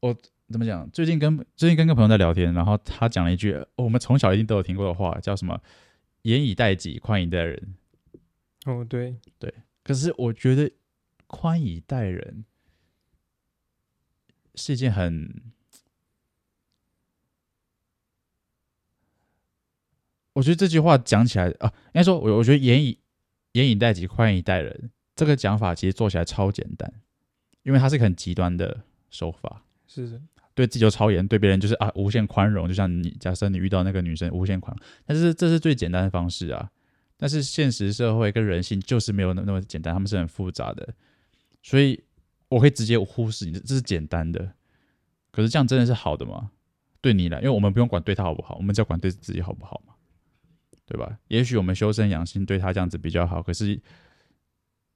[0.00, 0.16] 我
[0.48, 0.90] 怎么讲？
[0.90, 5.60] 最近跟最近跟个朋友在聊天，然后他讲了一句我们从小一定都有听过的话，叫什么
[6.22, 7.74] “严以待己，宽以待人”。
[8.64, 9.52] 哦，对对，
[9.84, 10.72] 可是我觉得
[11.28, 12.46] “宽以待人”
[14.60, 15.52] 是一件很。
[20.34, 22.98] 我觉得这句话讲起来啊，应该说，我我觉得严以
[23.52, 26.90] 严以待己，宽以待人，这个讲法其实做起来超简单，
[27.64, 29.64] 因为它是个很极端的手法。
[29.88, 30.20] 是的，
[30.54, 32.68] 对自己就超严，对别人就是啊无限宽容。
[32.68, 36.70] 就像你假设你遇到那个女生无限宽容，但是这是最简单的方式啊。
[37.16, 40.94] 但是现实社会跟人性就是没有那那么简单，他们是很复杂的。
[41.60, 42.02] 所以
[42.50, 44.52] 我可以直接忽视你，这是简单的。
[45.32, 46.50] 可是这样真的是好的吗？
[47.00, 49.94] 对你来，因为我们不用管对他好不好，我们只要管对自己好不好嘛。
[50.84, 51.20] 对吧？
[51.28, 53.40] 也许我们修身养性，对他这样子比较好。
[53.40, 53.80] 可是，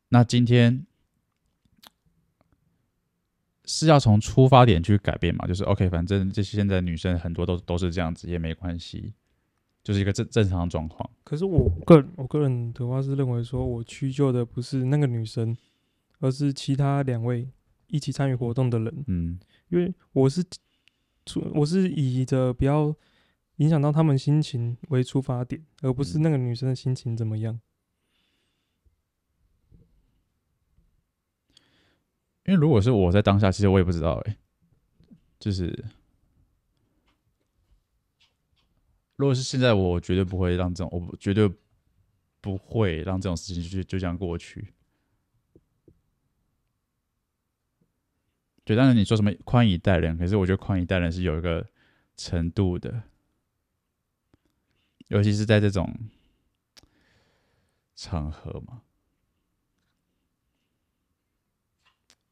[0.08, 0.84] 那今天
[3.64, 5.46] 是要从出发点去改变嘛？
[5.46, 9.14] 就是 OK，反正这现在女生很多都都是这样子，也没关系，
[9.84, 11.08] 就是一个正正常的状况。
[11.22, 15.56] 可是我个人我个人的话是认为说，我屈就的不是那个女生，
[16.20, 17.48] 而是其他两位
[17.88, 19.04] 一起参与活动的人。
[19.06, 20.44] 嗯，因为我是
[21.24, 22.94] 出我是以着比较。
[23.58, 27.60] 影响到他们心情为出发点，而不是那个女生的心情怎么样。
[32.46, 34.36] 因为如果是我在当下，其实我也不知道哎，
[35.38, 35.84] 就是
[39.14, 41.48] 如果是现在，我绝对不会让这种，我绝对
[42.40, 44.73] 不会让这种事情就就这样过去。
[48.64, 51.66] 对，当然你说什么宽以待人，可是我觉得宽以待人是有一个
[52.16, 53.02] 程度的。
[55.08, 55.94] 尤其是在这种
[57.94, 58.82] 场合嘛。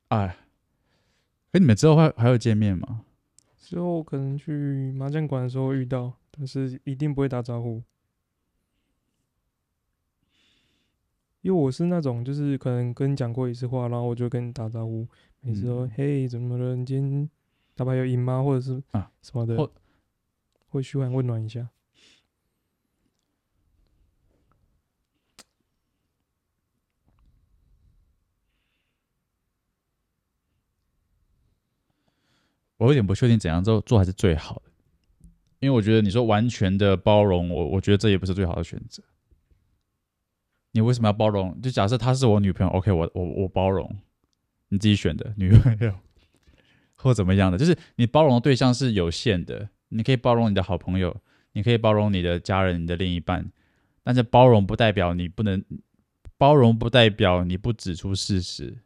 [0.09, 0.37] 哎，
[1.53, 3.05] 哎，你们之后还还有见面吗？
[3.59, 7.83] 之后可能去麻将馆的时候遇到，但是一定不会打招呼，
[11.41, 15.09] 因为我是那种就是可能跟你讲过一次话，然后我就跟你打招呼，
[15.45, 16.77] 每次说、嗯、嘿怎么了？
[16.77, 17.29] 你今天
[17.75, 18.41] 打牌有赢吗？
[18.43, 19.71] 或者是啊什么的，
[20.69, 21.69] 会嘘寒问暖一下。
[32.77, 34.71] 我有点不确定怎样做做还是最好的，
[35.59, 39.03] 因为我觉得你说完全的包容我，我觉得这也不是最好的选择。
[40.71, 41.61] 你为什么要包容？
[41.61, 43.97] 就假设她是我女朋友，OK，我我我包容，
[44.73, 45.95] 你自己选的女朋友
[46.95, 51.15] 或怎么样的，就是你包容的对象是有限的，你可以包容你的好朋友，
[51.53, 53.53] 你可以包容你的家人、你的另一半，
[54.03, 55.63] 但是包容不代表你不能
[56.39, 58.79] 包容，不代表你不指出事实。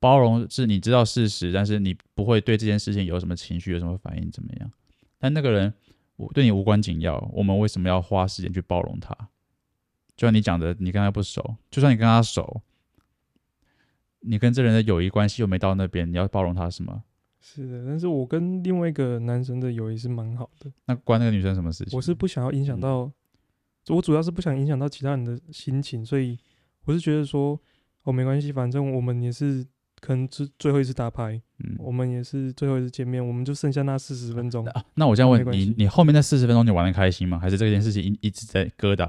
[0.00, 4.70] 包容是你知道事实，但是你不会对这件事情有什么情绪、有什么反应，怎么样？
[5.18, 5.74] 但那个人
[6.16, 9.14] 我对你无关紧要，我们为什么要花时间去包容他？
[10.16, 12.62] 就像你讲的，你跟他不熟，就算你跟他熟，
[14.26, 17.02] 你跟这人的友谊关系又没到那边，你要包容他什么？
[17.40, 20.70] 是的，但是我跟另外一个男生的友谊是蛮好的。
[20.86, 21.96] 那关那个女生什么事情？
[21.96, 23.12] 我是不想要影响到，嗯、
[23.96, 26.38] 我主要是不想影响到其他人的心情，所以
[26.84, 27.60] 我是觉得说，
[28.02, 29.66] 哦，没关系，反正我们也是。
[29.98, 34.62] 可能是最后一次打牌，嗯，我们也是最后一次见面，我们就剩下那四十分钟。
[34.66, 37.38] 啊， 那我这样问你，你后面那四十分钟你玩的开心吗？
[37.38, 39.08] 还是这件事情一一直在疙瘩？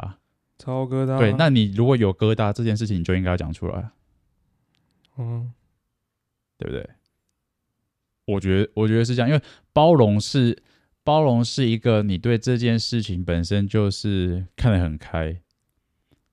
[0.58, 1.20] 超疙瘩。
[1.20, 3.90] 对，那你如果有疙瘩，这件事情你就应该要讲出来。
[5.18, 5.52] 嗯，
[6.58, 6.90] 对不对？
[8.26, 9.42] 我觉得，我觉得是这样，因为
[9.74, 10.64] 包容是
[11.04, 15.42] 包容是一个你对这件事情本身就是看得很开。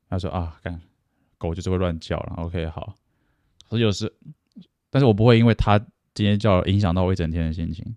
[0.09, 0.81] 他说啊，干
[1.39, 2.97] 狗就是会乱叫了，OK，好。
[3.69, 4.13] 可是有时。
[4.91, 5.77] 但是我不会因为他
[6.15, 7.97] 今天叫影响到我一整天的心情，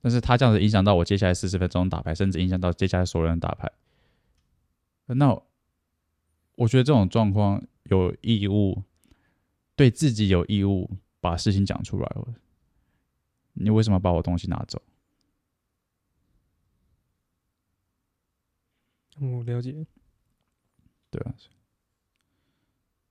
[0.00, 3.70] 但是他这样子影响到我接下来四十分钟打牌，甚至影响到接下来所有人打牌。
[5.06, 5.40] 那
[6.56, 8.82] 我觉得这种状况有义务，
[9.76, 12.16] 对自己有义务把事情讲出来。
[13.52, 14.80] 你为什么把我东西拿走？
[19.20, 19.86] 我了解。
[21.10, 21.34] 对啊，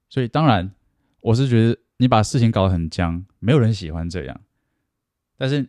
[0.08, 0.74] 所以当然。
[1.20, 4.40] 我是觉得你把事情搞得很僵，没有人喜欢这样。
[5.36, 5.68] 但是，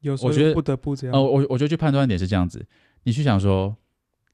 [0.00, 1.16] 有时候不得不这样。
[1.16, 2.66] 哦，我我觉得去判断点是这样子，
[3.04, 3.76] 你去想说，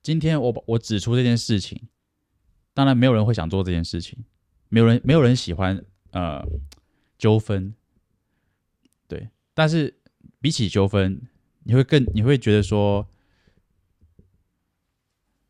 [0.03, 1.79] 今天我我指出这件事情，
[2.75, 4.25] 当然没有人会想做这件事情，
[4.69, 6.45] 没有人没有人喜欢呃
[7.19, 7.75] 纠纷，
[9.09, 9.29] 对。
[9.55, 9.99] 但是
[10.41, 11.21] 比起纠纷，
[11.65, 13.09] 你会更你会觉得说，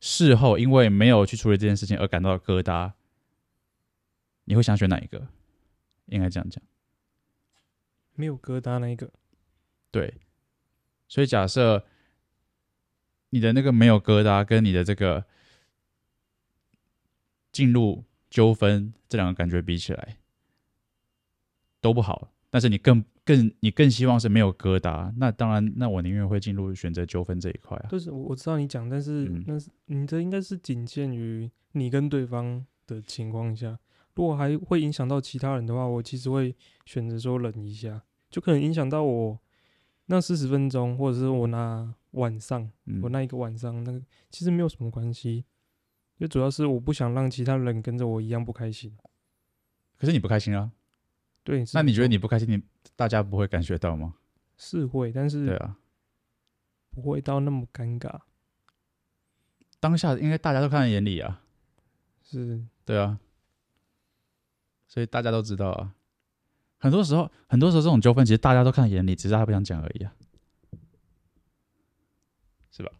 [0.00, 2.92] 事后因为没有去处理这件事情而感到疙瘩。
[4.44, 5.28] 你会想选哪一个？
[6.06, 6.60] 应该这样讲，
[8.16, 9.08] 没有疙瘩那一个。
[9.92, 10.20] 对，
[11.06, 11.86] 所以假设
[13.30, 15.24] 你的那个没有疙瘩，跟你的这个
[17.52, 20.16] 进入纠纷这两个感觉比起来
[21.80, 27.86] 都不好，但是你更更你更希望是没有疙瘩，那当然，那我宁愿会进入选择纠纷这一块啊。
[27.90, 33.78] 就是我知道你讲，但是那是、嗯、你这应该是仅限于你跟对方的情况下。
[34.14, 39.38] 如果还会影响到其他人的话，我其实会选择说忍一下，就可能影响到我
[40.06, 45.44] 那四十分钟，或者是我那晚上，嗯、我那一个晚上，那个其实没有什么关系，
[46.22, 48.96] 就主要是我不想让其他人跟着我一样不开心。
[49.98, 50.70] 可是你不开心啊？
[51.42, 52.62] 对，那你觉得你不开心，你
[52.94, 54.14] 大家不会感觉到吗？
[54.56, 55.76] 是会，但是对啊，
[56.92, 58.20] 不会到那么尴尬。
[59.80, 61.42] 当下应该大家都看在眼里啊，
[62.22, 63.18] 是，对啊。
[64.86, 65.92] 所以大家都知道啊，
[66.78, 70.14] 很多时候，很多时候这种纠纷其实大家都看在眼里，只是他不想讲而已啊，
[72.70, 72.92] 是吧？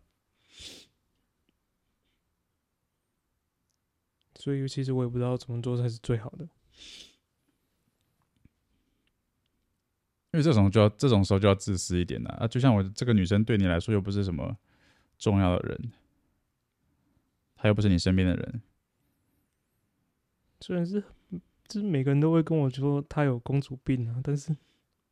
[4.42, 6.48] 所以其实我也不知道怎么做才是最好的，
[10.32, 14.56] 因为这种就要这种时候就要自私一点了啊，就像我这个女生对你来说又不是什么
[15.16, 15.92] 重要的人，
[17.54, 18.62] 她又不是你身边的人，
[20.60, 21.04] 虽然是。
[21.68, 24.54] 就是每个人都会跟我说她有公主病啊，但是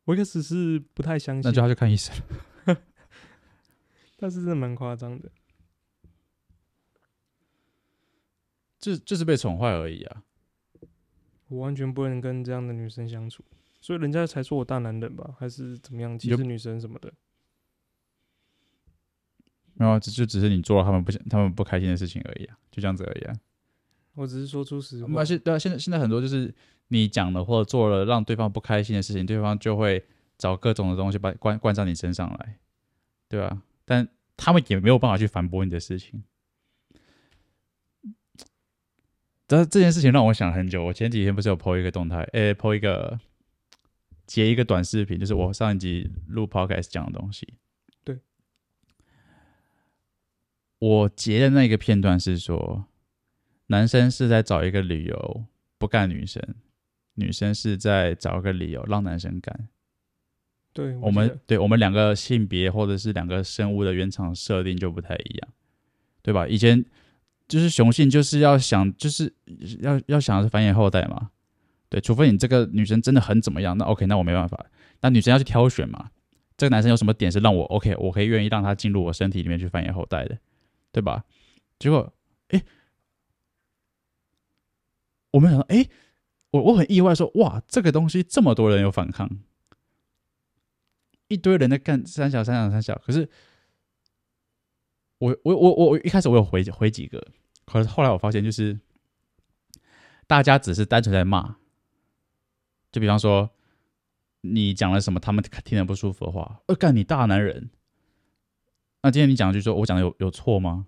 [0.03, 1.41] 我一开始是不太相信。
[1.43, 2.13] 那就要去看医生。
[4.17, 5.31] 但是真的蛮夸张的，
[8.81, 10.23] 就就是被宠坏而已啊。
[11.47, 13.43] 我完全不能跟这样的女生相处，
[13.79, 17.13] 所以人家才说我大男人吧，还是怎么样歧视女生什么的。
[19.73, 23.35] 没有，这就只是你做了他们不想、他们不开心的事情而已啊，就这样子而已啊。
[24.13, 25.19] 我只是说出实话。
[25.19, 26.53] 而且对啊，现在现在很多就是
[26.87, 30.05] 你讲了或者做了让对方不开心的事情，对方就会
[30.37, 32.59] 找各种的东西把灌灌到你身上来，
[33.27, 33.63] 对吧、啊？
[33.83, 36.23] 但他们也没有办法去反驳你的事情。
[39.51, 40.81] 这这件事情让我想很久。
[40.81, 43.19] 我前几天不是有 po 一个动态，诶，po 一个
[44.25, 47.55] 截一个短视频，就是我上一集录 podcast 讲的东西。
[48.05, 48.17] 对，
[50.79, 52.85] 我截的那个片段是说，
[53.67, 55.43] 男生是在找一个理由
[55.77, 56.41] 不干女生，
[57.15, 59.67] 女生是在找一个理由让男生干。
[60.71, 65.53] 对，我，我们对我们两个性别或者是两个生物的原厂设定就不太一样，
[66.21, 66.47] 对吧？
[66.47, 66.85] 以前。
[67.51, 69.35] 就是雄性就是要想，就是
[69.81, 71.31] 要要想的是繁衍后代嘛，
[71.89, 74.65] 对，除非你这个女生真的很怎么样，那 OK，那我没办法。
[75.01, 76.11] 那女生要去挑选嘛，
[76.55, 80.37] 这个男生有什么点是让我 OK，我可以愿意让他进入我身体里面去繁衍后代的，
[80.93, 81.25] 对吧？
[81.77, 82.13] 结果，
[82.47, 82.63] 哎，
[85.31, 85.85] 我没想到，哎，
[86.51, 89.29] 我我很意外说，哇，这个东西这么多人有反抗，
[91.27, 93.29] 一堆人在干三小三小三小，可是
[95.17, 97.21] 我我我我一开始我有回回几个。
[97.71, 98.77] 可是后来我发现，就是
[100.27, 101.55] 大家只是单纯在骂，
[102.91, 103.49] 就比方说
[104.41, 107.69] 你讲了什么，他们听得不舒服的话，呃，干你大男人。
[109.03, 110.87] 那今天你讲的就是说我讲的有有错吗？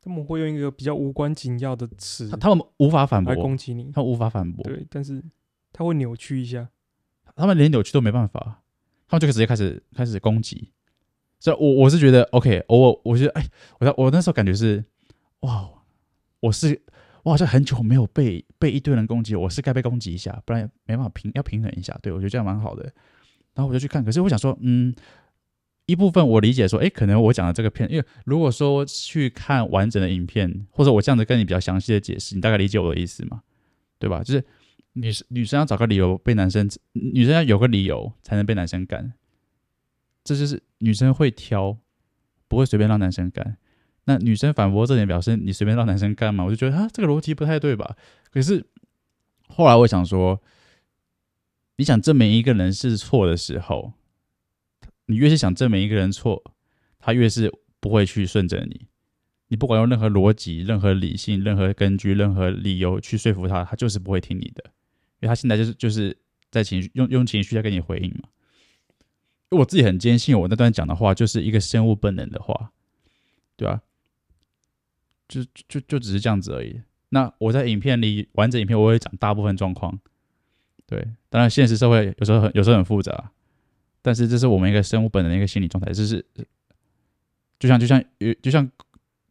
[0.00, 4.64] 他们会用一个比较无关紧要的词，他们无法反驳来攻击你，他们无法反驳。
[4.64, 5.22] 对，但是
[5.72, 6.68] 他会扭曲一下，
[7.36, 8.64] 他们连扭曲都没办法，
[9.06, 10.72] 他们就直接开始开始攻击。
[11.38, 14.84] 所以我我是觉得 OK，我我觉得哎，我我那时候感觉是
[15.40, 15.70] 哇。
[16.40, 16.80] 我是
[17.22, 21.98] 我好像很久没有被被一堆人攻击，我是该被攻击一下，不然没办法平要平衡一下。
[22.02, 22.84] 对，我觉得这样蛮好的，
[23.54, 24.04] 然后我就去看。
[24.04, 24.94] 可是我想说，嗯，
[25.86, 33.42] 一部分我理解说，诶，可能我讲的这个片，因为如果说去看完整的影片，或者我这样子跟你比较详细的解释，你大概理解我的意思嘛？
[33.98, 34.22] 对吧？
[34.22, 34.44] 就是
[34.92, 39.12] 女生女生要找个理由被男生，女生要有个理由才能被男生干，
[40.22, 41.76] 这就是女生会挑，
[42.46, 43.56] 不会随便让男生干。
[44.06, 46.44] 那女生反驳这点，表示你随便让男生干嘛？
[46.44, 47.96] 我就觉得啊，这个逻辑不太对吧？
[48.30, 48.64] 可是
[49.48, 50.40] 后来我想说，
[51.76, 53.92] 你想证明一个人是错的时候，
[55.06, 56.42] 你越是想证明一个人错，
[56.98, 58.86] 他越是不会去顺着你。
[59.48, 64.64] 你不管用任何逻辑、任何理性、任何根据、任何理由去说服他，他就是不会听你的，
[65.20, 66.16] 因为他现在就是就是
[66.50, 68.28] 在情绪用用情绪在跟你回应嘛。
[69.50, 72.72] 我自己很坚信，我那段讲的话就是一个生物本能的话，
[73.56, 73.80] 对吧？
[75.28, 76.80] 就就就只是这样子而已。
[77.10, 79.98] 那我在影片里完整影片，我会讲大部分状况。
[80.86, 83.32] 对，当然现实社会有时候很有时候很复杂，
[84.02, 86.24] 但是这是我们一个生物本能的一个心理状态，就是
[87.58, 88.04] 就像就像
[88.42, 88.70] 就像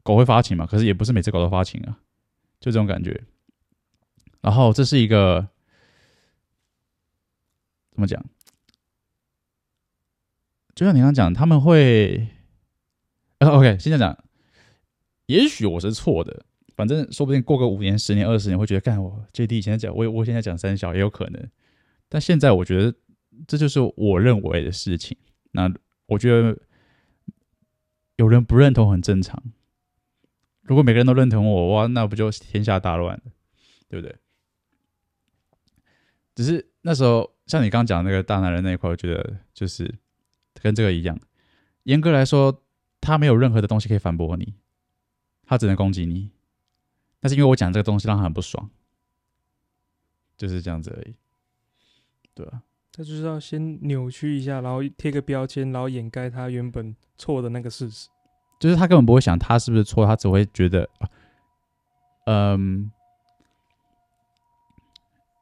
[0.04, 2.00] 狗会发情嘛，可是也不是每只狗都发情啊，
[2.60, 3.24] 就这种感觉。
[4.42, 5.48] 然后这是一个
[7.92, 8.24] 怎么讲？
[10.76, 12.28] 就像你刚刚讲，他们会
[13.38, 14.25] 啊，OK，现在讲。
[15.28, 21.50] 也许我是错的，反正说不定过个五年、十年、二十年，会觉得干我 JD 以前在讲，我我现在讲三小也有可能。
[22.08, 22.94] 但现在我觉得
[23.48, 25.18] 这就是我认为的事情。
[25.52, 25.74] 那
[26.06, 26.58] 我觉得
[28.18, 29.42] 有人不认同很正常。
[30.62, 33.32] 如果每个人都认同我，哇，那不就天下大乱了，
[33.88, 34.16] 对不对？
[36.36, 39.96] 只是那时候像你刚讲那个大男人那一块，我觉得就是
[40.62, 41.20] 跟这个一样。
[41.84, 42.64] 严格来说，
[43.00, 44.54] 他没有任何的东西可以反驳你。
[45.46, 46.30] 他只能攻击你，
[47.20, 48.70] 但是因为我讲这个东西让他很不爽，
[50.38, 51.16] 就是这样子而已，
[52.34, 52.62] 对吧？
[52.92, 58.08] 他就是要先扭曲一下，然后贴个标签，然后掩盖他原本错的那个事实。
[58.58, 60.90] 就是他根本不会想他是不是错，他只会觉得，
[62.26, 62.90] 嗯，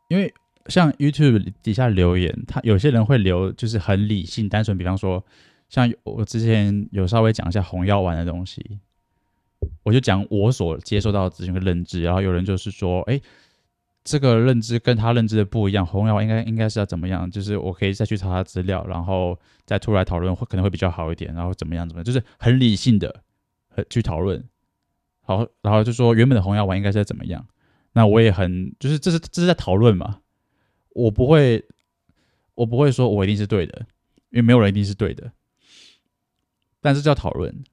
[0.08, 0.34] 因为
[0.66, 5.24] 像 YouTube 底下留言，他有些人会留就是很理性、单纯，比方说，
[5.70, 8.80] 像我之前有稍微讲一下红药丸的东西。
[9.84, 13.20] 我就讲我所接受到的资讯和认知，然后有人就是说，哎，
[14.03, 17.30] 这个认知跟他认知的不一样，红药丸应该应该是要怎么样？
[17.30, 21.34] 就是我可以再去查查资料，然后再出来讨论，会可能会比较好一点。
[21.34, 23.24] 然后怎么样怎么样，就是很理性的
[23.89, 24.43] 去讨论。
[25.22, 27.45] 好，然后就说原本的红药丸应该是要怎么样？
[27.93, 30.20] 那我也很就是这是这是在讨论嘛，
[30.89, 31.64] 我不会
[32.55, 33.86] 我不会说我一定是对的，
[34.32, 35.32] 因为没有人一定是对的，
[36.82, 37.64] 但是叫讨论，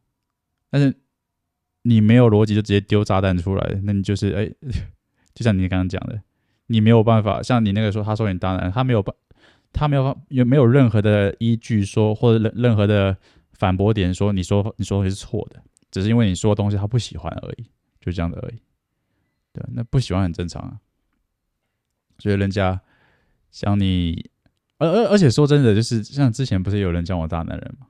[0.70, 0.94] 但是。
[1.82, 4.50] 你没有逻辑就直接丢炸弹出来，那你就是哎，
[5.34, 6.20] 就像你刚刚讲的，
[6.66, 7.42] 你没有办法。
[7.42, 9.14] 像你那个说，他说你当然，他没有办，
[9.72, 13.16] 他没有也没有任何的依据说，或者任任何的
[13.52, 17.64] 反驳点说，你说你说的是错的，只是因为你说的东西他不喜欢而已，
[18.00, 18.60] 就这样的而已。
[19.52, 20.78] 对，那不喜欢很正常啊。
[22.18, 22.80] 所以人家
[23.50, 24.30] 讲你，
[24.78, 27.86] 而而而且说真的，就是像之前不是有人叫我大男人吗？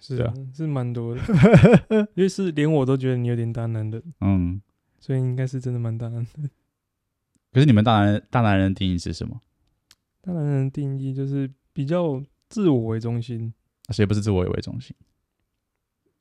[0.00, 1.20] 是啊，是蛮多的，
[2.14, 4.02] 因为是连我都觉得你有点大男人。
[4.20, 4.60] 嗯，
[4.98, 6.50] 所以应该是真的蛮大男人。
[7.52, 9.40] 可是你们大男人大男人的定义是什么？
[10.20, 13.52] 大男人的定义就是比较自我为中心。
[13.90, 14.96] 谁不是自我为中心？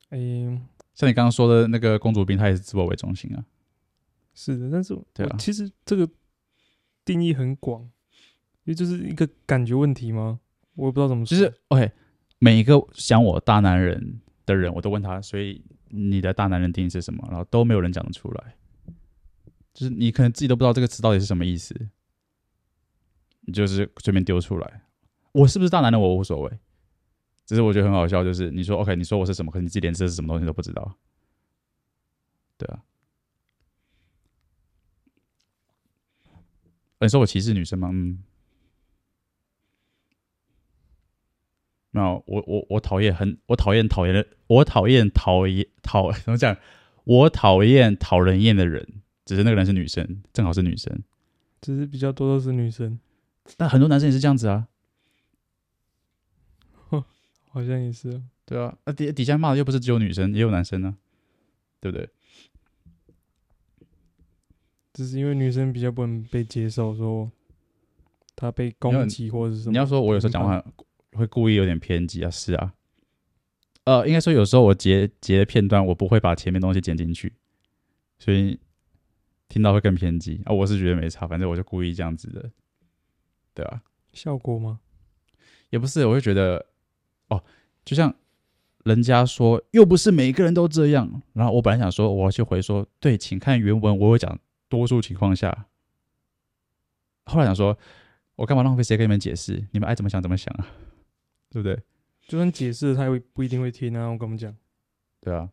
[0.09, 0.61] 哎、欸，
[0.93, 3.45] 像你刚刚说的那个公主病，她也是自我为中心啊。
[4.35, 5.05] 是的，但是我
[5.39, 6.09] 其实这个
[7.05, 10.41] 定义很广，因为就是一个感觉问题吗？
[10.75, 11.37] 我也不知道怎么说。
[11.37, 11.91] 就是 OK，
[12.43, 17.25] 每一个想我大男人的人，我都问他，所以你的大男人定义是什么？
[17.29, 18.57] 然后都没有人讲得出来。
[19.73, 21.73] 就是你可能自己都不知道这个词到底是什么意思，
[23.39, 24.81] 你就是随便丢出来。
[25.31, 26.01] 我是不是大男人？
[26.01, 26.59] 我无所谓。
[27.45, 30.97] 只是我觉得很好笑，就是你说 OK，你说我是什么，可是你自己连这是什么东西都不知道。
[32.57, 32.83] 对啊。
[36.99, 37.89] 你说我歧视女生吗？
[37.93, 38.21] 嗯。
[41.93, 46.57] 没有，我我我讨厌很，我讨厌讨厌的，我讨厌讨厌讨怎么讲？
[47.03, 51.03] 我讨厌讨人厌的人，只是那个人是女生，正好是女生。
[51.61, 52.99] 只是比较多都是女生，
[53.57, 54.67] 但很多男生也是这样子啊。
[56.89, 60.97] 好像也是，对啊，啊底底下骂的又不是只有女生，也有男生呢、啊，
[61.79, 62.09] 对不对？
[64.93, 67.31] 只是因为女生比较不能被接受，说
[68.35, 69.71] 她被攻击或者是什么。
[69.71, 70.63] 你要说我有时候讲话
[71.15, 72.73] 会故意有点偏激啊，是啊，
[73.85, 77.33] 呃，应该说有时候我截截的片段，我不会把前面东西剪进去，
[78.19, 78.59] 所以
[79.47, 80.53] 听到会更偏激啊。
[80.53, 82.51] 我是觉得没差，反正我就故意这样子的，
[83.53, 84.79] 对啊，效果吗？
[85.69, 86.65] 也不是，我就觉得。
[87.29, 87.41] 哦，
[87.85, 88.13] 就像
[88.83, 91.23] 人家说，又不是每个人都这样。
[91.31, 94.37] 然后我本来想说，我要去回说，对，请看原文，我会讲
[94.67, 95.67] 多数情况下。
[97.25, 97.75] 后来想说，
[98.35, 99.65] 我干嘛浪费时间跟你们解释？
[99.71, 100.67] 你们爱怎么想怎么想啊，
[101.53, 101.79] 对不对？
[102.27, 104.07] 就算解释，他也不一定会听啊。
[104.07, 104.55] 我跟我们讲，
[105.21, 105.51] 对啊。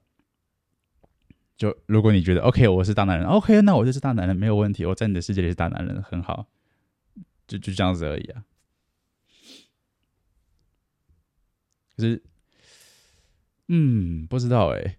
[1.58, 4.86] 就如果你觉得 OK，我是大男人，OK，那我就是大男人，没有问题。
[4.86, 6.48] 我在你的世界里是大男人，很好。
[7.46, 8.44] 就就这样子而已啊。
[11.96, 12.22] 可是，
[13.68, 14.96] 嗯，不知道哎、欸。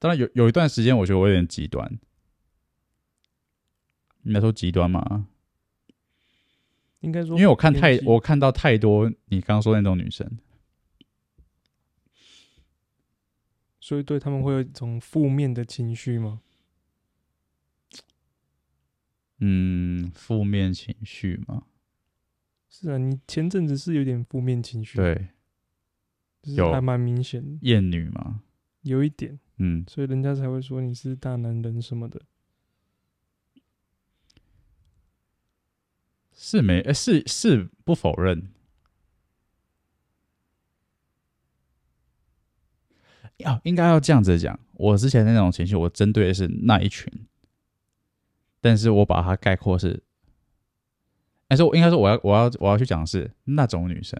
[0.00, 1.96] 当然有有一段时间，我觉得我有点极端。
[4.24, 5.28] 应该说极端嘛？
[7.00, 10.38] 应该说，因为我看太，我看到太多你刚刚说的那种女生，
[13.80, 16.40] 所以对他们会有一种负面的情绪吗？
[19.38, 21.64] 嗯，负面情绪吗？
[22.68, 25.28] 是啊，你前阵子是有点负面情绪，对，
[26.42, 27.58] 就是还蛮明显的。
[27.60, 28.42] 厌女嘛？
[28.80, 32.22] 有一点，嗯，所以人家才会说你是大男人什么的。
[36.36, 36.80] 是没？
[36.82, 38.52] 呃、是是不否认。
[43.38, 47.12] 要应该要这样子讲，我之前那种情绪，我针对的是那一群，
[48.60, 50.02] 但是我把它概括是。
[51.48, 54.18] 但是应该说，我要我要我要去讲的是那种女生，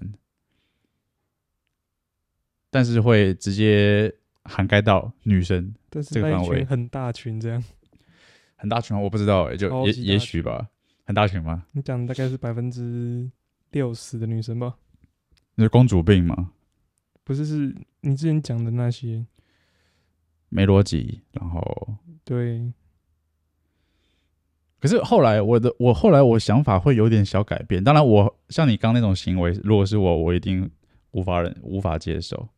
[2.70, 4.14] 但是会直接
[4.44, 7.64] 涵盖到女生这个范围，很大群这样，
[8.54, 8.96] 很大群？
[9.02, 10.68] 我不知道哎，就也也许吧，
[11.06, 11.64] 很大群吗？
[11.72, 13.30] 你讲的大概是百分之
[13.70, 14.76] 六十的女生吧？
[15.54, 16.52] 那是公主病吗？
[17.24, 19.24] 不是，是你之前讲的那些
[20.48, 22.72] 没逻辑，然后对。
[24.78, 27.82] 可是后来我的我后来我想法会有点小改变。
[27.82, 30.70] 当然，我像你刚那种行为，如果是我，我一定
[31.12, 32.48] 无法忍无法接受。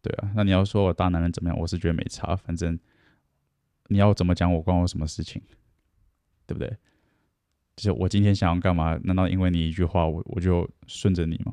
[0.00, 1.58] 对啊，那你要说我大男人怎么样？
[1.58, 2.78] 我是觉得没差，反正
[3.86, 5.40] 你要怎么讲我关我什么事情，
[6.46, 6.76] 对不对？
[7.76, 8.98] 就是我今天想要干嘛？
[9.04, 11.52] 难道因为你一句话，我我就顺着你吗？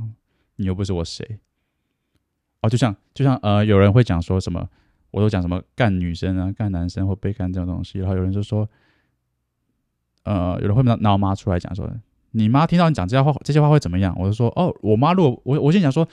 [0.58, 1.40] 你又不是我谁？
[2.62, 4.70] 哦，就像就像呃，有人会讲说什么，
[5.12, 8.70] 我都讲什么干女生啊，干男生或被干这种东西，然后有人就说。
[10.24, 11.90] 呃，有人会拿拿我妈出来讲说，
[12.32, 14.14] 你妈听到你讲这些话，这些话会怎么样？
[14.20, 16.08] 我就说，哦，我妈如果我我先讲说，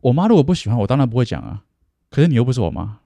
[0.00, 1.62] 我妈如果不喜欢我，当然不会讲啊。
[2.10, 2.98] 可是你又不是我妈，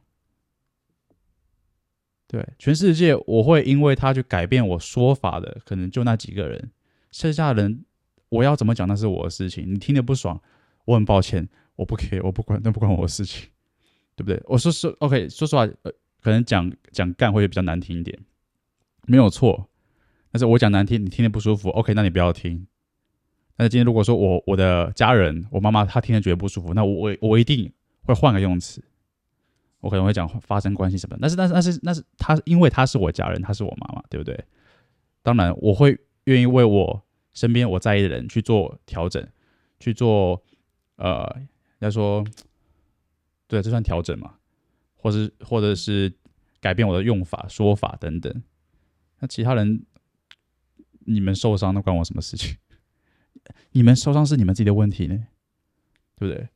[2.30, 6.70] 对，全世界我会因为他去改变我说法的，可能就那几个人，
[7.10, 7.84] 剩下的人
[8.28, 9.74] 我要怎么讲那是我的事情。
[9.74, 10.40] 你听得不爽，
[10.84, 13.48] 我很抱歉，我不 care，我不管，那不关我的事情，
[14.14, 14.40] 对不对？
[14.46, 18.16] 我说说 OK，说实话，呃，可能讲讲干会比较难听一点，
[19.08, 19.68] 没有错。
[20.30, 22.64] 但是我讲难听，你听得不舒服，OK，那你不要听。
[23.56, 27.72] 但是今天如果说我我的家人，我妈妈她听了觉得不舒服，那我我我一定
[28.02, 28.80] 会换个用词，
[29.80, 31.16] 我可能会讲发生关系什么。
[31.20, 34.44] 但是但是但是那是她，因为她是我家人，她是我妈妈，对不对？
[35.22, 37.02] 当然我会愿意为我
[37.32, 39.26] 身边我在意的人去做调整，
[39.78, 40.42] 去做
[40.96, 41.42] 呃，
[41.80, 42.24] 要说
[43.46, 44.34] 对，这算调整嘛？
[44.96, 46.12] 或是或者是
[46.60, 48.42] 改变我的用法、说法等等。
[49.18, 49.84] 那其他人，
[51.06, 52.56] 你们受伤那关我什么事情？
[53.72, 55.26] 你们受伤是你们自己的问题呢，
[56.16, 56.48] 对不对？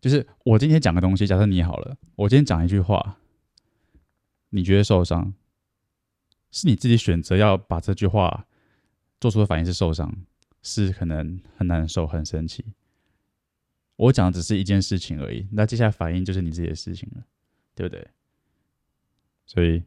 [0.00, 3.18] 就是我今天讲个东西，假设你好了，我今天讲一句话，
[4.48, 5.34] 你觉得受伤，
[6.50, 8.46] 是你自己选择要把这句话
[9.20, 10.24] 做出的反应是受伤，
[10.62, 12.64] 是可能很难受、很生气。
[13.96, 17.22] 我讲的只是一件事情而已，那接下来反应就是你自己的事情了，
[17.74, 18.08] 对不对？
[19.44, 19.82] 所以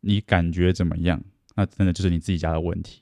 [0.00, 1.22] 你感觉怎么样？
[1.54, 3.01] 那真的就是你自己家的问题。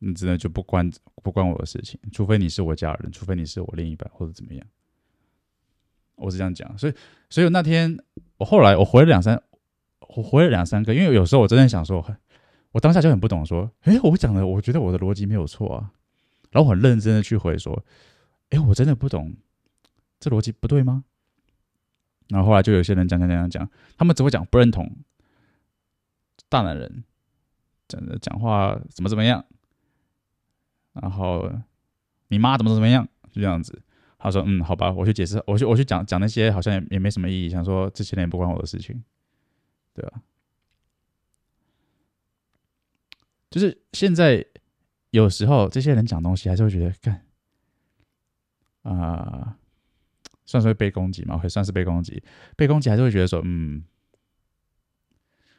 [0.00, 0.90] 你真的就不关
[1.22, 4.66] 不关我的事情，除非你是我家人，除非你是我另一半或者怎么样。
[6.16, 6.94] 我是这样讲，所以
[7.30, 7.96] 所以那天
[8.36, 9.42] 我后来我回了两三，
[10.16, 12.04] 我回了两三个，因为有时候我真的想说，
[12.72, 15.92] 我当下就很不懂，说，哎，我讲的，我觉得我的逻辑没有错啊，
[16.50, 17.84] 然后我很认真的去回说，
[18.50, 19.34] 哎，我真的不懂，
[20.18, 21.04] 这逻辑不对吗？
[22.28, 24.90] 然后后来就有些人讲讲讲讲讲，他们只会讲不认同，
[26.48, 27.04] 大男人
[27.88, 29.44] 讲的讲话怎么怎么样。
[31.00, 31.50] 然后
[32.28, 33.06] 你妈怎么怎么样？
[33.30, 33.82] 就这样子。
[34.22, 37.48] 他说：“嗯，好吧，我去解释，我去我去讲讲那些好像也也没什么意义。
[37.48, 39.02] 想说这些人也不关我的事情，
[39.94, 40.20] 对吧？
[43.48, 44.44] 就是现在
[45.10, 47.24] 有时候这些人讲东西，还是会觉得看
[48.82, 49.56] 啊、
[50.44, 51.38] 算是会被攻击吗？
[51.38, 52.22] 会算是被攻击？
[52.56, 53.82] 被攻击还是会觉得说，嗯，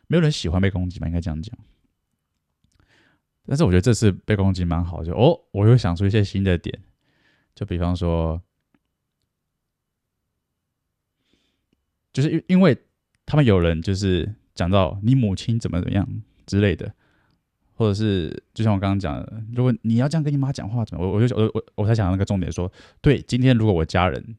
[0.05, 1.07] 没有人喜欢被攻击吧？
[1.07, 1.57] 应该这样讲。”
[3.51, 6.81] 但是我觉得这次被攻击蛮好，就哦，我又想出一些新的点，
[7.53, 8.41] 就比方说，
[12.13, 12.77] 就是因因为
[13.25, 16.07] 他们有人就是讲到你母亲怎么怎么样
[16.45, 16.93] 之类的，
[17.73, 22.71] 或者是就像我刚刚讲的，如果你要这样跟你妈讲话，怎么我我就我我我才想到那个重点说，
[23.01, 24.37] 对，今天如果我家人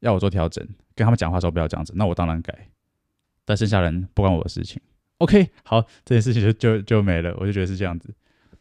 [0.00, 2.70] 要我做调整，跟他们讲话的时候不要这样子，那我当然改，
[3.44, 4.82] 但剩下人不关我的事情。
[5.20, 8.08] OK，好，这件事情就就就没了，我就觉得是这样子。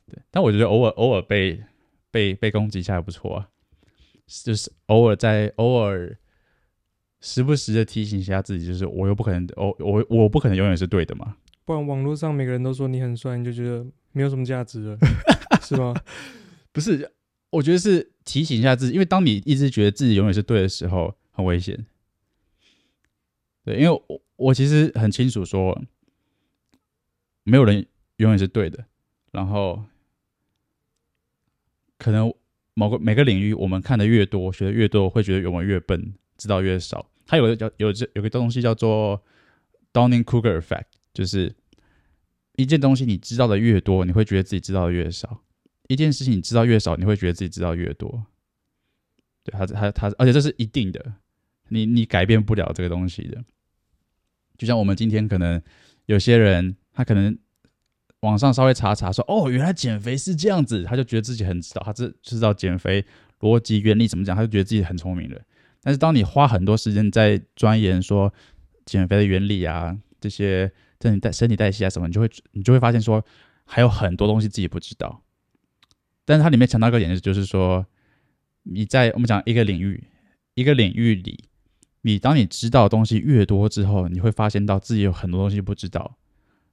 [0.05, 1.63] 对，但我觉得偶尔偶尔被
[2.11, 3.47] 被被攻击一下也不错啊，
[4.43, 6.17] 就是偶尔在偶尔
[7.21, 11.37] 时不时的提醒一下自己，就是我又不可能，我我我不可能永远是对的嘛。
[11.63, 14.97] 不然网络上每个人都说你很帅，你就觉得没有什么价值了，
[15.63, 15.93] 是吗？
[16.73, 17.09] 不是，
[17.51, 21.85] 我觉得是提醒一下自己，因为当你一直觉得自己永远是对的时候，很危险。
[23.63, 25.81] 对，因为我我其实很清楚说。
[27.49, 27.85] 没有人
[28.17, 28.85] 永远是对的，
[29.31, 29.83] 然后
[31.97, 32.31] 可能
[32.75, 37.09] 某个每个领域，我们看的越多，学的越多，会觉得我们越笨，知道越少。
[37.25, 39.23] 它有个叫有这有个东西叫做
[39.91, 41.55] Donning c o u g a r effect，就是
[42.55, 45.27] 一件东西你知道的越多，你会觉得自己知道的越少；
[45.87, 48.25] 一件事情你知道越少，你会觉得自己知道越多。
[49.43, 51.13] 对，它它它，而且这是一定的，
[51.69, 53.43] 你你改变不了这个东西的。
[54.57, 55.61] 就像我们今天可能
[56.05, 56.75] 有些人。
[56.99, 57.39] 他可能
[58.19, 63.05] 网上稍微查查说，哦，原来减肥是这样子，他就觉得自己很知道，他知知道减肥
[63.39, 65.39] 逻辑原理怎么讲，他就觉得自己很聪明了。
[65.81, 68.33] 但是当你花很多时间在钻研说
[68.85, 70.69] 减肥的原理啊，这些
[71.01, 73.25] 身体代身体代谢啊什么，你就会你就会发现说
[73.63, 75.23] 还有很多东西自己不知道。
[76.25, 77.85] 但是它里面强调一个点就是说，
[78.63, 80.03] 你在我们讲一个领域
[80.53, 81.45] 一个领域里，
[82.01, 86.17] 你当你知道东西越多之后，你会发现到自己有很多东西不知道。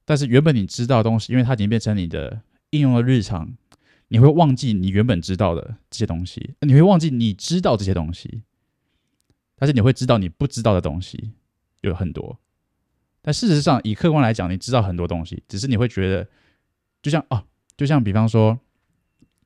[0.09, 3.57] 但是原本你知道的东西，因为它已经变成你的应用的日常，
[4.07, 8.43] 你会忘记你原本知道的这些东西，你会忘记你知道这些东西，
[9.57, 11.33] 但是你会知道你不知道的东西
[11.81, 12.39] 有很多。
[13.21, 16.29] 但事实上，以客观来讲，你知道很多东西，只是你会觉得，
[17.01, 17.43] 就像哦，
[17.75, 18.57] 就像比方说，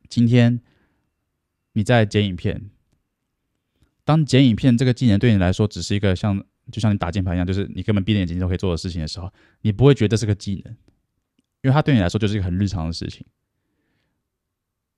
[0.09, 0.61] 今天
[1.73, 2.69] 你在剪影片，
[4.05, 6.45] 当剪影片这个技能对你来说只是一个像。
[6.71, 9.31] 就像你打键盘一样，就是你根本闭着眼睛都可以做的事情的时候，
[9.61, 10.73] 你不会觉得是个技能，
[11.61, 13.25] 因为它对你来说就是一个很日常的事情。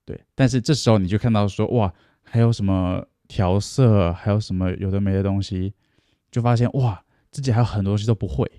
[0.06, 5.74] 对，但是这时候你就看到说，哇，还有什么调色，还有什么有的没的东西，
[6.30, 8.52] 就发现哇，自己还有很多东西都不会。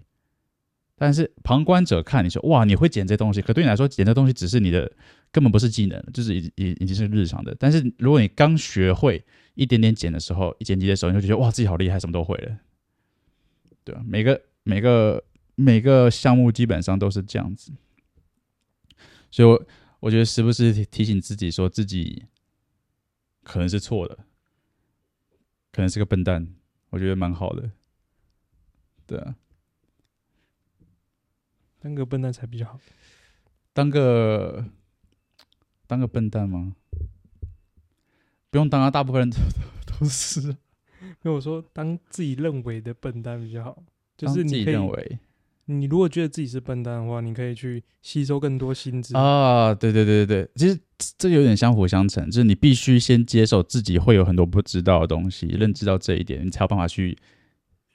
[0.97, 4.91] 但是旁观者看你说，哇，你会剪这东西，可对你来说，剪这东西只是你的，
[5.33, 7.55] 根本不是技能，就是已已已经是日常的。
[7.59, 9.23] 但是如果你刚学会
[9.55, 12.57] 一点点剪的时候，一剪辑的时候，你就觉得哇，自己好厉害，什么都会了。
[13.85, 15.23] 对啊，每个每个
[15.55, 17.73] 每个项目基本上都是这样子，
[19.31, 19.67] 所以我，我
[20.01, 22.27] 我觉得时不时提醒自己，说自己
[23.43, 24.19] 可能是错的，
[25.73, 26.55] 可能是个笨蛋，
[26.91, 27.71] 我觉得蛮好的。
[29.07, 29.37] 对啊，
[31.79, 32.79] 当个笨蛋才比较好。
[33.73, 34.67] 当个
[35.87, 36.77] 当个笨蛋吗？
[38.51, 39.39] 不用当啊，大部分人都
[40.01, 40.57] 都是。
[41.25, 43.83] 因为我说，当自己认为的笨蛋比较好，
[44.17, 45.19] 就是你可以认为。
[45.67, 49.75] 你如果觉得自己是笨蛋的话，你可以去吸收更多新知啊！
[49.75, 50.79] 对对对对对，其实
[51.17, 57.17] 这有点相辅相成，就是你必须先接受自己会有很多不知道的东西，认知到这一点，你才有办法去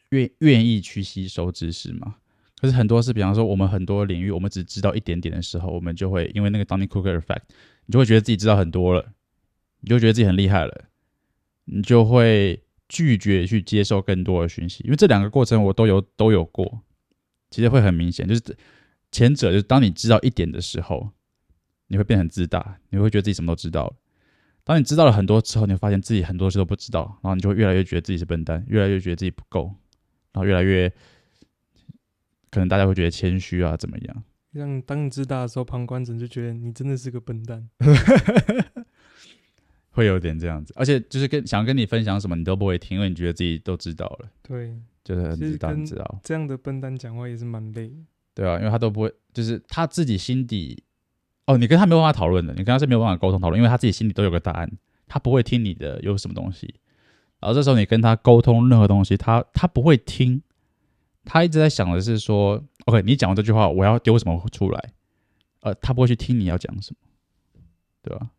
[0.09, 2.15] 愿愿意去吸收知识嘛。
[2.59, 7.43] 可是很多是，比方说我们很多领域，我们只知道一点点的时候，我们就会因为那个 Dunning-Kruger effect，
[7.85, 9.13] 你就会觉得自己知道很多了，
[9.81, 10.85] 你就觉得自己很厉害了，
[11.65, 16.81] 你就会拒绝去接受更多的讯息，因为这两个过程我都有都有过。
[17.49, 18.41] 其实会很明显，就是
[19.11, 21.11] 前者就是当你知道一点的时候，
[21.87, 23.95] 你会变得很自大，你会觉得自己什么都知道了。
[24.63, 29.73] 当你知道了很多之后，你会发现自己很多事都不知道，然后你就会越来越觉得自己是笨蛋，越来越觉得自己不够，
[30.31, 30.87] 然后越来越
[32.51, 34.23] 可能大家会觉得谦虚啊，怎么样？
[34.51, 37.67] 让当你自大的时候，旁观者就觉得你真的是个笨蛋，
[39.99, 40.73] 会有点这样子。
[40.75, 44.29] 而且就是跟想跟你分享什么，你都不会听，因为你觉得自己都知道了。
[44.41, 44.73] 对。
[45.01, 47.91] 就是很知道，知道这样的笨蛋讲话也是蛮累，
[48.35, 50.83] 对啊，因为他都不会，就是他自己心底，
[51.47, 54.69] 哦，你跟他没有办法讨论的，你跟他是没有办法沟通讨论，因为他自己心里都有个答案，
[55.07, 56.75] 他不会听你的有什么东西，
[57.39, 60.43] 然后这时候你跟他沟通任何东西，他他不会听，
[61.25, 64.93] 他一直在想的是说，OK，你讲完这句话，我要丢什么出来，
[65.61, 67.61] 呃，他不会去听你要讲什么，
[68.03, 68.29] 对吧？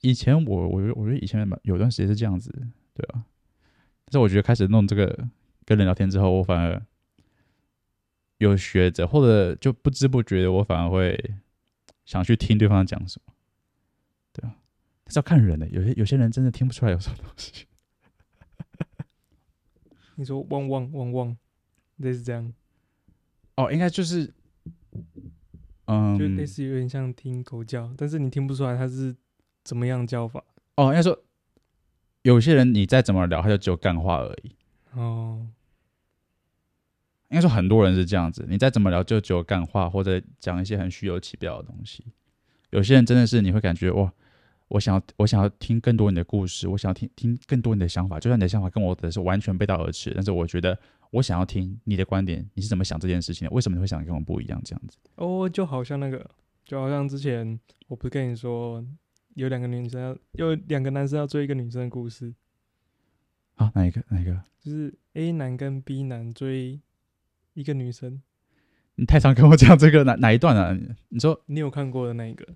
[0.00, 2.50] 以前我我我觉得以前有段时间是这样子，
[2.94, 3.24] 对啊？
[4.06, 5.28] 但是我觉得开始弄这个
[5.64, 6.82] 跟人聊天之后，我反而
[8.38, 11.34] 有学着，或者就不知不觉的，我反而会
[12.04, 13.34] 想去听对方讲什么，
[14.32, 14.56] 对啊，
[15.06, 17.66] 是要看人的，有些有些人真的听不出来有什么东西。
[20.16, 21.36] 你说汪汪汪汪，
[21.96, 22.52] 类似这样？
[23.56, 24.32] 哦，应该就是，
[25.86, 29.14] 嗯，就类似有点像听狗叫，但是你听不出来它是
[29.64, 30.44] 怎么样教法。
[30.76, 31.18] 哦，应该说。
[32.22, 34.54] 有些人你再怎么聊，他就只有干话而已。
[34.92, 35.48] 哦，
[37.30, 42.04] 应该说很多人是这样子，你再怎么聊，就只有干话或者讲一些很虚有其表的东西。
[42.68, 44.12] 有些人真的是你会感觉哇，
[44.68, 50.78] 我想要我想要听更多你的故事，我想要听听更多你的想法，就算你的想法跟我的是完全背道而驰，但是我觉得
[51.12, 53.54] 我想要听你的观点，你是怎么想这件事情的？
[53.54, 54.60] 为什么你会想跟我不一样？
[54.62, 54.98] 这样子。
[55.14, 56.30] 哦，就好像那个，
[56.66, 57.58] 就好像之前
[57.88, 58.84] 我不是跟你说。
[59.34, 62.34] 有两个女生要，有两个男生要追一个女生的故事。
[63.54, 64.02] 啊，哪一个？
[64.08, 64.42] 哪一个？
[64.58, 66.80] 就是 A 男跟 B 男追
[67.54, 68.20] 一个女生。
[68.96, 70.76] 你太常跟我讲这个哪哪一段啊？
[71.08, 72.46] 你说你有看过的那一个？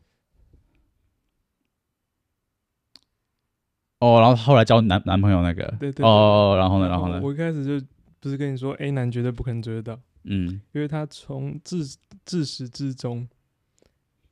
[4.01, 5.65] 哦，然后后来交男男朋友那个。
[5.79, 6.07] 对对，对。
[6.07, 6.89] 哦，然后呢？
[6.89, 7.21] 然后呢？
[7.23, 7.87] 我一开始就
[8.21, 10.01] 不是跟你说 A 男绝对不可能追得到。
[10.25, 10.61] 嗯。
[10.73, 11.85] 因为他从自
[12.25, 13.29] 自始至终，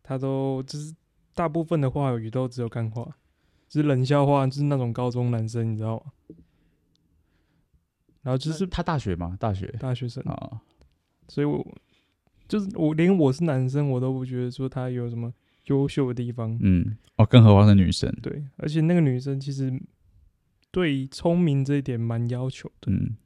[0.03, 0.95] 他都就是。
[1.35, 3.16] 大部分的话语都只有干话，
[3.68, 6.37] 就是冷笑话，就是那种高中男生，你知道吗？
[8.22, 10.61] 然后就是他大学嘛，大学大学生啊，
[11.26, 11.66] 所以我
[12.47, 15.33] 就是我连我是男生，我都不觉得说他有什么
[15.64, 16.57] 优秀的地方。
[16.61, 18.09] 嗯，哦，更何况是女生。
[18.22, 19.72] 对，而且那个女生其实
[20.70, 23.16] 对聪明这一点蛮要求的，嗯，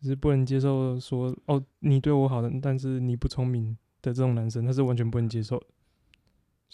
[0.00, 5.66] 就是不能接受说哦，你对我好的，但是你不聪明的这种男生，他是完全不能接受的。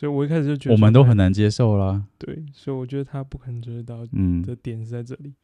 [0.00, 2.02] 所以，我一开始就觉得我们都很难接受啦。
[2.16, 4.06] 对，所以我觉得他不可能追得到。
[4.12, 5.34] 嗯，的点是在这里，嗯、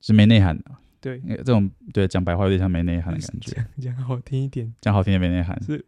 [0.00, 0.64] 是没内涵的。
[1.00, 3.64] 对，这种对讲白话有点像没内涵的感觉。
[3.80, 5.56] 讲好听一点，讲好听也没内涵。
[5.62, 5.86] 是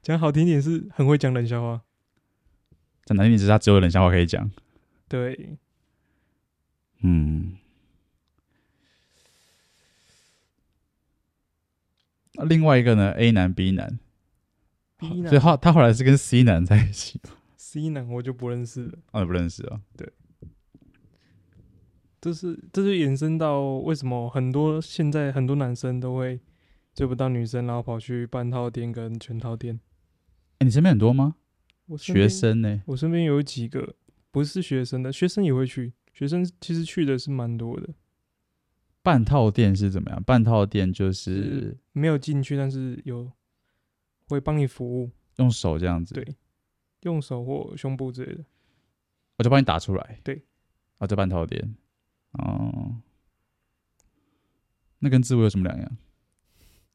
[0.00, 1.82] 讲好听一点是很会讲冷笑话。
[3.04, 4.48] 讲难听点是他只有冷笑话可以讲。
[5.08, 5.58] 对，
[7.00, 7.56] 嗯。
[12.34, 13.98] 那另外一个呢？A 男 B 男。
[14.98, 17.20] B 男，所以他他后来是跟 C 男在一起。
[17.56, 19.80] C 男我就不认识了，哦，不认识啊。
[19.96, 20.10] 对，
[22.20, 26.40] 这是这是延伸到为什么很多现在很多男生都会
[26.94, 29.78] 追不到女生，然后跑去半套店跟全套店。
[30.54, 31.34] 哎、欸，你身边很多吗？
[31.86, 32.82] 我学生呢？
[32.86, 33.94] 我身边有几个
[34.30, 35.92] 不是学生的，学生也会去。
[36.14, 37.90] 学生其实去的是蛮多的。
[39.02, 40.22] 半套店是怎么样？
[40.22, 43.30] 半套店就是，是没有进去，但是有。
[44.28, 46.36] 会帮你服务，用手这样子，对，
[47.02, 48.44] 用手或胸部之类的，
[49.38, 50.44] 我就帮你打出来，对，
[50.98, 51.76] 啊，这半套点，
[52.32, 52.96] 哦，
[54.98, 55.96] 那跟自慰有什么两样？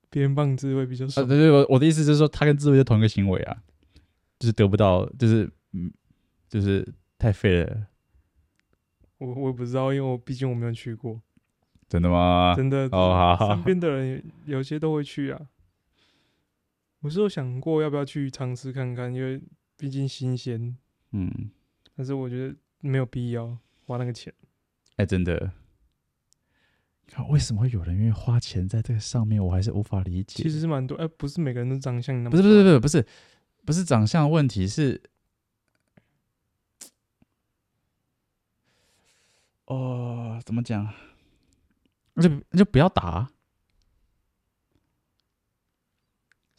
[0.09, 1.21] 别人自慰比较少。
[1.21, 3.63] 啊、对对，我我的意思就是说，他跟自慰是同一个行为啊，
[4.38, 5.89] 就是得不到，就是嗯，
[6.49, 6.86] 就是
[7.17, 7.88] 太废了。
[9.19, 11.21] 我我也不知道，因为我毕竟我没有去过。
[11.88, 12.53] 真的吗？
[12.57, 15.47] 真的哦，好，身边的人有些都会去啊。
[17.02, 19.41] 我是有想过要不要去尝试看看，因为
[19.76, 20.78] 毕竟新鲜。
[21.12, 21.52] 嗯，
[21.95, 24.34] 但是我觉得没有必要花那个钱。
[24.91, 25.52] 哎、欸，真的。
[27.30, 29.43] 为什么会有人愿意花钱在这个上面？
[29.43, 30.43] 我还是无法理解。
[30.43, 32.32] 其实是蛮多，哎、欸，不是每个人都长相那么……
[32.32, 33.06] 不是，不是，不是，不是，
[33.66, 35.02] 不是长相问题，是
[39.66, 40.93] 哦，怎么讲？
[42.14, 43.32] 那就那就不要打、啊。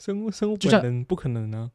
[0.03, 1.71] 生物生物本能不可能呢、啊。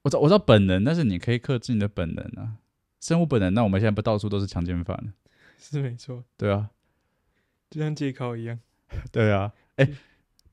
[0.00, 2.56] 我知道我知道本能，但是你可以克制你的本能啊。
[3.00, 5.12] 生物本能，那我们现在不到处都是强奸犯？
[5.60, 6.24] 是没错。
[6.38, 6.70] 对啊，
[7.68, 8.58] 就像戒口一样。
[9.12, 9.94] 对啊，哎、欸，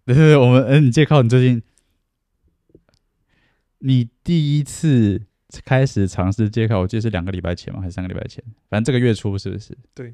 [0.03, 1.63] 对对对，我们嗯，你戒口，你最近
[3.77, 5.25] 你第一次
[5.63, 7.79] 开始尝试戒口，我记得是两个礼拜前吗？
[7.79, 8.43] 还是三个礼拜前？
[8.69, 9.77] 反正这个月初是不是？
[9.93, 10.13] 对。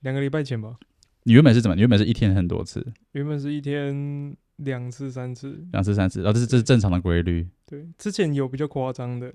[0.00, 0.76] 两个礼拜前吧。
[1.24, 1.74] 你原本是怎么？
[1.74, 2.86] 你原本是一天很多次。
[3.12, 5.62] 原本是一天两次、三次。
[5.72, 7.48] 两次、三次，然后这是这是正常的规律。
[7.66, 9.32] 对，之前有比较夸张的，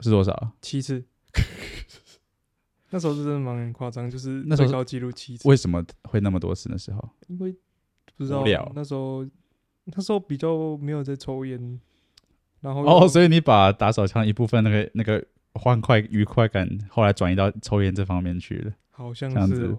[0.00, 0.52] 是多少？
[0.60, 1.04] 七次。
[2.90, 5.48] 那时候是真的蛮夸张，就是最高纪录七次。
[5.48, 6.68] 为什么会那么多次？
[6.70, 7.08] 那时候？
[7.28, 7.54] 因为
[8.16, 8.44] 不知道。
[8.74, 9.26] 那时候
[9.84, 11.80] 那时候比较没有在抽烟，
[12.60, 18.72] 然后哦，所以你把打手枪一部分那个那个欢快愉快感，后来转移到抽烟这方面去了。
[18.90, 19.74] 好像是、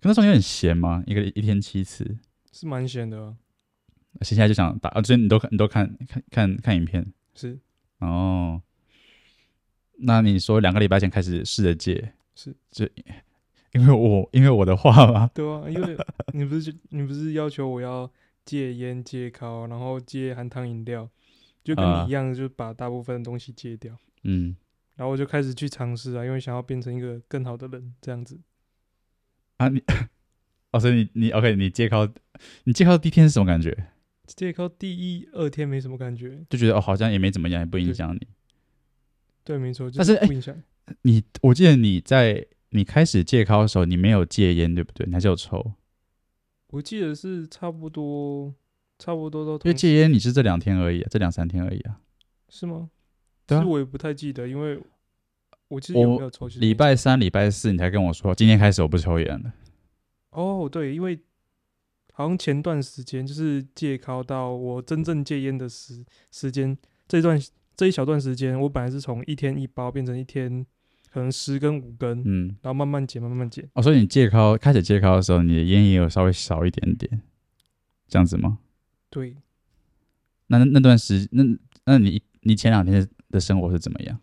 [0.00, 1.02] 可那时候有点闲吗？
[1.06, 2.18] 一个一天七次，
[2.52, 3.36] 是蛮闲的、啊。
[4.22, 7.58] 现在就想打，啊，所以你都看，你都看看看看影片，是
[7.98, 8.62] 哦。
[9.98, 12.88] 那你说两个礼拜前开始试着戒，是就
[13.72, 15.30] 因为我因为我的话吗？
[15.34, 15.96] 对啊，因为
[16.32, 18.10] 你不是你不是要求我要
[18.44, 21.08] 戒烟戒烤，然后戒含糖饮料，
[21.62, 23.96] 就跟你一样，就把大部分的东西戒掉。
[24.22, 24.56] 嗯。
[24.96, 28.40] 然后我就开始去尝试啊，因为想要变成一个更好的人，这样子。
[29.58, 29.82] 啊，你，
[30.72, 32.12] 哦，所以你你 OK，你戒尻，
[32.64, 33.76] 你戒尻第一天是什么感觉？
[34.26, 38.18] 戒尻第一二天没什么感觉，就觉得哦，好像也没怎么样，也不影响你。
[39.44, 39.90] 对，对，没错。
[39.94, 40.54] 但是不影响。
[41.02, 45.06] 你，我记得你在你开始戒尻的时候，你没有戒烟，对不对？
[45.06, 45.74] 你还是有抽。
[46.68, 48.54] 我记得是差不多，
[48.98, 49.54] 差不多都。
[49.64, 52.00] 因为戒烟你是这两天而已，这两三天而已啊。
[52.48, 52.90] 是吗？
[53.44, 54.78] 但是我也不太记得，因为
[55.68, 56.48] 我其实有没有抽？
[56.48, 59.52] 礼拜三、礼拜四你才跟我说，今天开始我不抽烟了。
[60.30, 61.18] 哦，对，因为
[62.12, 67.40] 好像前段时间就是戒尻到我真正戒烟的时时间，这段
[67.76, 70.64] 这一小段时间，我本来是从一天一包变成一天
[71.12, 73.68] 可能十根五根，嗯，然后慢慢减，慢慢减。
[73.74, 77.20] 哦，所以你戒尻开始戒尻的时候，你的烟也有稍微少一点点，
[78.08, 78.58] 这样子吗？
[79.10, 79.36] 对。
[80.46, 81.44] 那那段时，那
[81.84, 83.08] 那你你前两天。
[83.30, 84.18] 的生活是怎么样？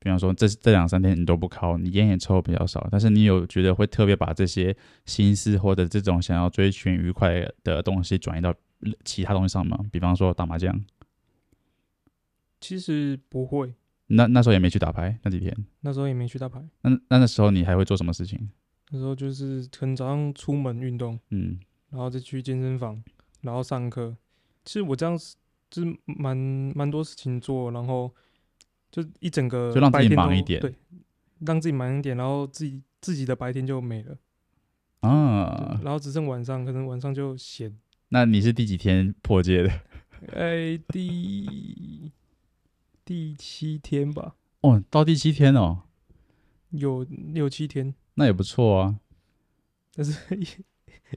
[0.00, 4.76] 比方说这，这这两三天你都不尻，你烟也抽比较少，但是你有觉得会特别把这些
[5.06, 8.54] 心思或者这种想要追寻愉快的东西转移到
[9.04, 9.76] 其他东西上吗？
[9.90, 10.84] 比方说打麻将？
[12.60, 13.74] 其实不会。
[14.06, 15.52] 那那时候也没去打牌那几天。
[15.80, 16.64] 那时候也没去打牌。
[16.82, 18.48] 那那那时候你还会做什么事情？
[18.90, 21.58] 那时候就是可能早上出门运动，嗯，
[21.90, 23.02] 然后再去健身房，
[23.40, 24.16] 然后上课。
[24.64, 25.18] 其实我这样
[25.68, 28.14] 就是蛮蛮多事情做，然后。
[28.90, 30.74] 就一整个就让自己忙一点，对，
[31.40, 34.16] 让自己忙一点，然后自己自己的白天就没了
[35.00, 37.76] 啊，然后只剩晚上，可能晚上就闲。
[38.08, 39.70] 那你是第几天破戒的？
[40.34, 42.10] 哎、欸，第
[43.04, 44.34] 第七天吧。
[44.62, 45.82] 哦，到第七天哦，
[46.70, 48.98] 有六七天，那也不错啊。
[49.94, 50.46] 但是一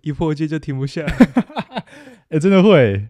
[0.09, 1.15] 一破戒就停不下来，
[2.29, 3.09] 哎、欸，真的会，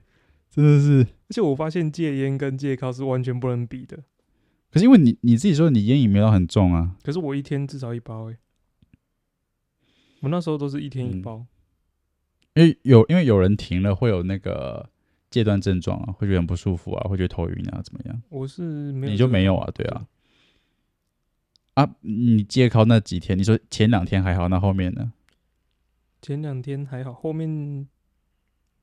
[0.49, 1.05] 真的是。
[1.29, 4.03] 而且我发现戒烟跟戒靠是完全不能比的。
[4.71, 8.37] 可是因为你你自己说你烟瘾没有很重啊，可是我一天至少一包诶、欸，
[10.21, 11.45] 我那时候都是一天一包，
[12.53, 14.89] 嗯、因为有因为有人停了会有那个
[15.29, 18.21] 戒断症状啊，会觉得很不舒服啊，会觉得头晕啊，怎么样？
[18.29, 19.69] 我是没有，你就没有啊？
[19.75, 20.07] 对啊，
[21.73, 25.11] 啊，你戒靠那几天，你说前两天还好，那后面呢？
[26.21, 27.87] 前两天还好，后面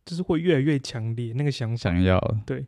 [0.04, 2.66] 就是会越来越强烈那个想法，想要对。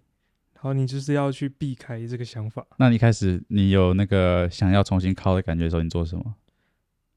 [0.63, 2.67] 好，你就是要去避开这个想法。
[2.77, 6.35] 那你开始你有那个想要重新靠的感觉的时候，你做什么？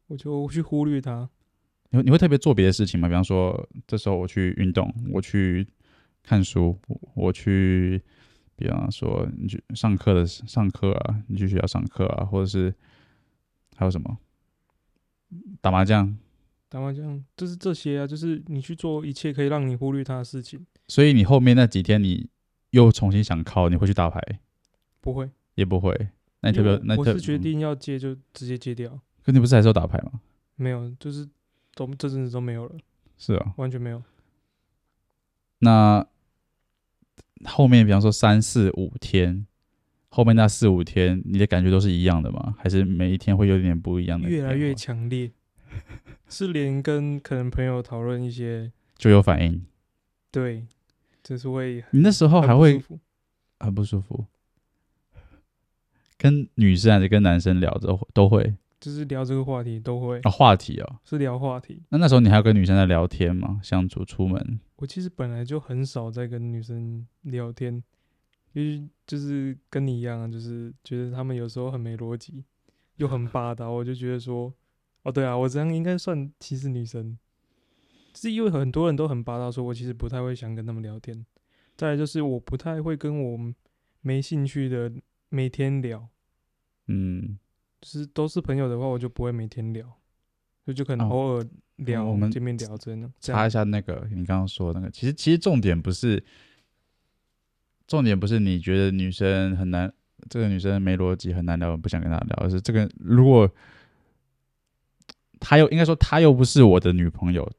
[0.08, 1.30] 我就去忽略它。
[1.90, 3.10] 你会你会特别做别的事情吗？
[3.10, 5.68] 比方说，这时候我去运动，我去
[6.24, 6.80] 看书，
[7.16, 8.02] 我去，
[8.56, 12.74] 比方说你去上课的上课啊，你去学校上课啊，或者是
[13.76, 14.18] 还有什么？
[15.60, 16.18] 打麻将。
[16.70, 20.66] 打麻将就是这些啊，就是你去做一切可以让你忽略它的事情。
[20.88, 22.30] 所以你后面那几天你
[22.74, 24.20] 又重新想靠，你会去打牌？
[25.00, 25.96] 不会，也不会。
[26.42, 29.00] 那你特别，那我是决定要戒就直接戒掉。
[29.24, 30.20] 可你不是还是要打牌吗？
[30.56, 31.28] 没有，就是
[31.76, 32.76] 都这阵子都没有了。
[33.18, 34.02] 是啊，完全没有。
[35.60, 36.06] 那
[37.46, 39.46] 后面比方说三四五天，
[40.10, 42.56] 后面那四五天，你的感觉都是一样的吗？
[42.58, 44.28] 还是每一天会有点不一样的？
[44.28, 45.32] 越来越强烈。
[46.28, 49.66] 是连跟可能朋友讨论一些就有反应，
[50.32, 50.66] 对，
[51.24, 51.84] 就是会。
[51.92, 52.84] 你那时候还会
[53.60, 54.26] 很不舒服，
[56.18, 61.82] 跟女生还是跟男生聊着都会，就是聊这个话题都会啊，话题哦，是聊话题。
[61.90, 63.60] 那那时候你还要跟女生在聊天吗？
[63.64, 64.60] 相处出门？
[64.76, 67.82] 我其实本来就很少在跟女生聊天，
[68.52, 72.44] 因为就是跟你一样，就是觉得他们有时候很没逻辑，
[72.98, 74.54] 又很霸道，我就觉得说。
[75.04, 77.18] 哦，对啊，我这样应该算歧视女生，
[78.16, 81.26] 是因为很多人都很霸道，说我其实不太会想跟他们聊天。
[81.76, 83.54] 再来就是我不太会跟我
[84.02, 84.92] 没兴趣的
[85.30, 86.08] 每天聊，
[86.88, 87.38] 嗯，
[87.82, 89.92] 就是都是朋友的话，我就不会每天聊，
[90.66, 91.46] 就就可能偶尔
[91.78, 93.12] 聊，我们见面聊真的。
[93.20, 96.24] 查一下那个你刚刚说的那个，其实其实重点不是，
[97.88, 99.92] 重点不是你觉得女生很难，
[100.30, 103.50] 这个女生没逻辑很难聊，不想跟她聊，而是这个如果。
[105.46, 107.52] 他又应该说，他又不是我的女朋友，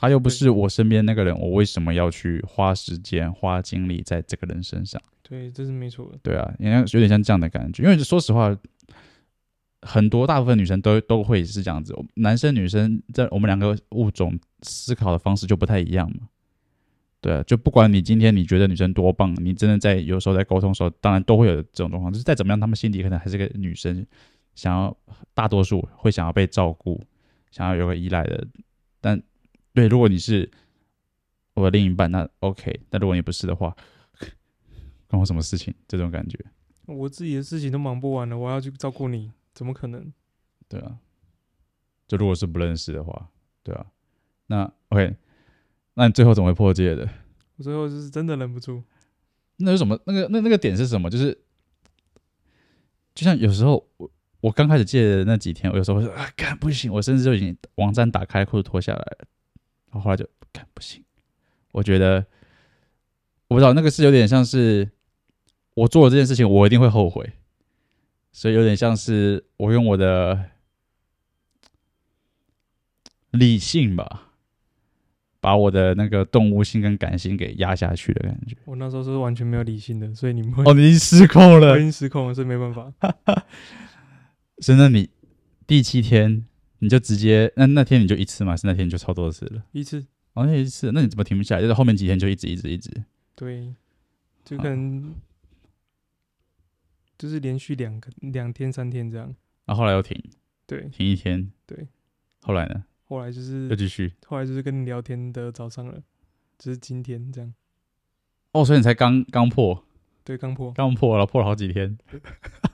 [0.00, 5.02] 他又不是我身边那个人，我为什么要去花时间、花精力在这个人身上？
[5.22, 6.18] 对，这是没错的。
[6.22, 7.82] 对啊，应该有点像这样的感觉。
[7.82, 8.56] 因为说实话，
[9.82, 16.28] 很多大部分女生都都会是这样子，男生女生在我们两个物种思考的方式就不太一样嘛。
[17.20, 22.12] 对啊，就不管你今天你觉得女生多棒，你真的在有时候在沟通的时候，当然都会有这种状况。
[22.12, 24.06] 就是再怎么样，他们心底可能还是个女生。
[24.54, 24.96] 想要
[25.34, 27.00] 大多数会想要被照顾，
[27.52, 28.44] 想要有个依赖的，
[29.00, 29.22] 但
[29.78, 30.50] 对，如果你是
[31.54, 32.80] 我的另一半，那 OK。
[32.90, 33.76] 但如果你不是的话，
[35.06, 35.72] 关我什么事情？
[35.86, 36.36] 这种感觉，
[36.86, 40.12] 我自己的事情都忙不完了，我要去照顾你，怎么可能？
[40.68, 40.98] 对啊，
[42.08, 43.30] 就如果是不认识的话，
[43.62, 43.86] 对啊，
[44.48, 45.14] 那 OK，
[45.94, 47.08] 那你最后怎么会破戒的？
[47.56, 48.82] 我最后就是真的忍不住。
[49.58, 49.96] 那有什么？
[50.06, 51.08] 那个那那个点是什么？
[51.08, 51.38] 就是
[53.14, 54.10] 就像有时候我。
[54.40, 59.26] 我刚开始戒的那几天，我有时候会说啊，干不行，我甚至就已经网站打开，裤子脱下来了。
[59.90, 61.02] 然后后来就看不行，
[61.72, 62.24] 我觉得
[63.48, 64.90] 我不知道那个是有点像是
[65.74, 67.32] 我做了这件事情，我一定会后悔，
[68.32, 70.50] 所以有点像是我用我的
[73.30, 74.32] 理性吧，
[75.40, 78.56] 把我的那个动物性跟感性给压下去的感觉。
[78.64, 82.92] 我那时候是完全没有理性的，所以你们哦，你已经失控了，我已经失控了，所以没办法。
[84.58, 85.08] 所以那你
[85.66, 86.44] 第七天
[86.80, 88.56] 你就直接那那天你就一次嘛？
[88.56, 89.64] 是那天你就超多次了？
[89.72, 90.04] 一次，
[90.34, 91.60] 哦，那一次，那你怎么停不下来？
[91.60, 92.90] 就是后面几天就一直一直一直。
[93.34, 93.74] 对，
[94.44, 95.14] 就可能
[97.16, 99.34] 就是连续两个两天三天这样。
[99.64, 100.16] 然后后来又停，
[100.66, 101.88] 对，停一天，对。
[102.42, 102.84] 后来呢？
[103.04, 106.02] 后来就是又继续，后来就是跟你聊天的早上了，
[106.58, 107.54] 就是今天这样。
[108.52, 109.84] 哦，所以你才刚刚破？
[110.24, 111.98] 对，刚破，刚破了，破了好几天。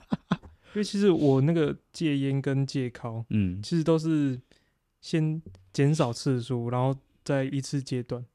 [0.75, 4.37] 因为其实我那个戒烟跟戒烤，嗯，其实都是
[4.99, 8.25] 先减少次数，然后再一次戒断。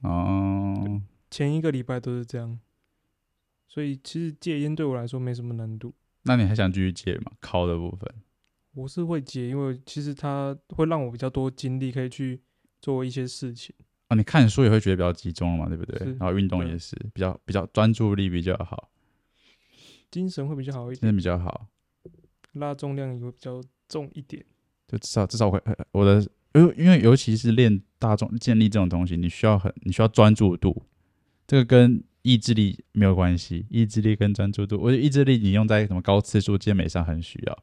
[0.00, 2.58] 哦，前一个礼拜都是这样，
[3.68, 5.92] 所以其实戒烟对我来说没什么难度。
[6.22, 7.32] 那你还想继续戒吗？
[7.38, 8.10] 烤的部分，
[8.72, 12.40] 我是会戒，因为其实它会让我比较多精力可以去
[12.80, 13.76] 做一些事情。
[14.08, 16.06] 啊，你看书也会觉得比较集中了嘛，对不对？
[16.12, 18.90] 然后运动也是比较比较专注力比较好。
[20.10, 21.68] 精神会比较好一点，精神比较好，
[22.54, 24.44] 拉重量也会比较重一点，
[24.88, 26.20] 就至少至少会我的，
[26.54, 30.82] 因为因为尤其是练大众建立这种东西，你需要很你需要专注度，
[31.46, 37.58] 这个跟意志力没有关系，意志力跟专注度，我觉得意志力你用在什么高次数健美上很需要，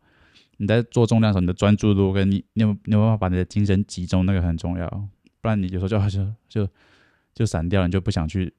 [0.58, 4.90] 你在做重量的时候，你的专注度跟你你有你有办法把你的精神集中，那个很重要，
[5.42, 6.72] 不然你有时候就就就
[7.34, 8.54] 就散掉了，你就不想去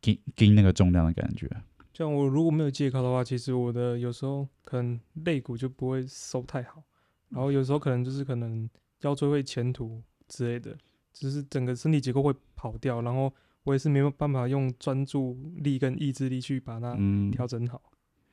[0.00, 1.50] 盯盯那个重量的感觉。
[1.92, 6.82] 像我如果没有戒尻的话，其实我的有时候可能肋骨就不会收太好，
[7.28, 8.68] 然后有时候可能就是可能
[9.02, 10.76] 腰椎会前凸之类的，
[11.12, 13.32] 就是整个身体结构会跑掉，然后
[13.64, 16.96] 我也是没有办法用专注力跟意志力去把它
[17.30, 17.82] 调整好，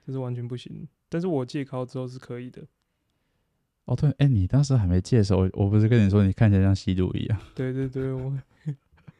[0.05, 0.87] 这是完全不行。
[1.09, 2.63] 但是我戒尻之后是可以的。
[3.85, 7.39] 哦，对，哎，你当时还没戒的时候，我不是跟你说你看起来像吸毒一样？
[7.55, 8.37] 对对对，我。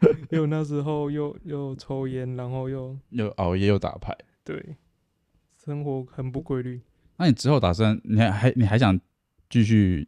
[0.32, 4.16] 因为那时候又又抽烟，然后又又熬夜又打牌。
[4.50, 4.76] 对，
[5.64, 6.82] 生活很不规律。
[7.18, 9.00] 那你之后打算，你还还你还想
[9.48, 10.08] 继续？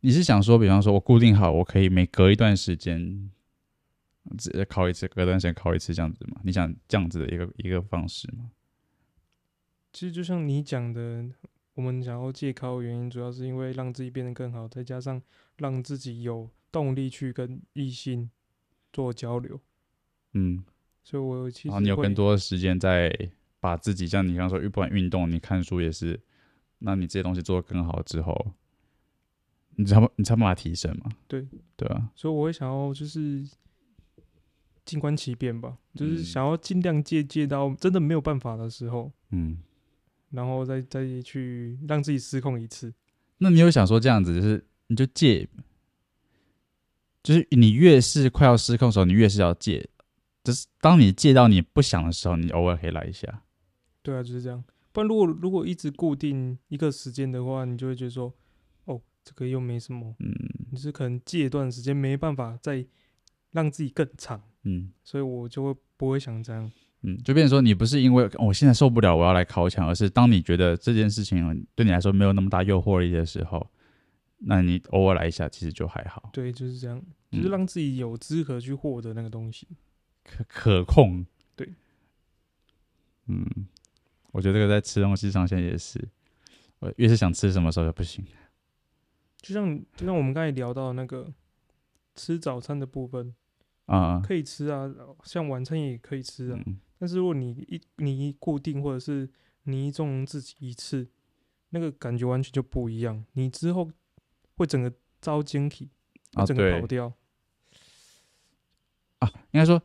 [0.00, 3.30] 你是想说，比方说我固定好，我可以每隔一段时间
[4.36, 6.38] 直接考一次，隔段时间考一次这样子吗？
[6.44, 8.50] 你想这样子的一个一个方式吗？
[9.90, 11.24] 其实就像你讲的，
[11.72, 15.22] 我们想要戒考的原因，主要是因为让自己变得更好，再加上
[15.56, 18.28] 让自己有动力去跟异性
[18.92, 19.58] 做交流。
[20.34, 20.62] 嗯，
[21.02, 23.10] 所以我其实、啊、你有更多的时间在
[23.66, 26.20] 把自己，像你刚刚说，不管运动，你看书也是，
[26.78, 28.52] 那你这些东西做得更好之后，
[29.74, 31.10] 你才你才办法提升嘛？
[31.26, 33.44] 对对啊，所以我会想要就是
[34.84, 39.58] 静观其变吧，就是想要尽量借借到真的没有办法的时候，嗯。
[40.30, 42.92] 然后再再去让自己失控一次。
[43.38, 45.48] 那你有想说这样子，就是你就戒，
[47.22, 49.88] 就是你越是快要失控的时候，你越是要戒。
[50.42, 53.42] 就是当你戒到你不想的时候，你偶尔可以来一下。
[54.06, 54.62] 对啊，就是这样。
[54.92, 58.32] 不然如果如果一直固定一个时间的话，你就会觉得说，
[58.84, 60.14] 哦，这个又没什么。
[60.20, 60.32] 嗯。
[60.70, 62.86] 你是可能戒一段时间没办法再
[63.50, 64.40] 让自己更长。
[64.62, 64.92] 嗯。
[65.02, 66.70] 所以我就会不会想这样。
[67.02, 73.68] 嗯，就变成说，你不是因为我、哦、现在受不了，我要来考强，而是当你觉得这件事情对你来说没有那么大诱惑力的时候，
[74.38, 76.30] 那你偶尔来一下，其实就还好。
[76.32, 77.02] 对，就是这样，
[77.32, 79.66] 就是让自己有资格去获得那个东西，
[80.24, 81.24] 可可控。
[81.54, 81.74] 对，
[83.26, 83.46] 嗯，
[84.36, 85.98] 我觉得这个在吃东西上现在也是，
[86.80, 88.22] 我越是想吃什么时候就不行。
[89.38, 91.32] 就像就像我们刚才聊到那个
[92.14, 93.34] 吃早餐的部分
[93.86, 94.92] 啊，可以吃啊，
[95.24, 96.60] 像晚餐也可以吃啊。
[96.66, 99.28] 嗯但是如果你一你一固定，或者是
[99.64, 101.08] 你一纵容自己一次，
[101.70, 103.24] 那个感觉完全就不一样。
[103.32, 103.90] 你之后
[104.56, 105.90] 会整个遭惊体，
[106.34, 107.12] 会整个跑掉。
[109.18, 109.82] 啊，应该说，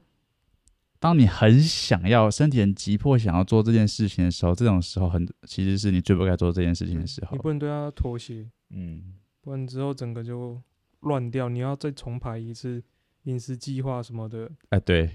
[1.02, 7.36] 当你很想要，身体很急迫想要做这件事情的时候，这种时候很其实是你最不该做这件事情的时候。
[7.36, 10.62] 你不能对他妥协，嗯，不然之后整个就
[11.00, 11.50] 乱掉。
[11.50, 12.84] 你要再重排一次
[13.24, 14.52] 饮食计划什么的。
[14.70, 15.10] 哎，对。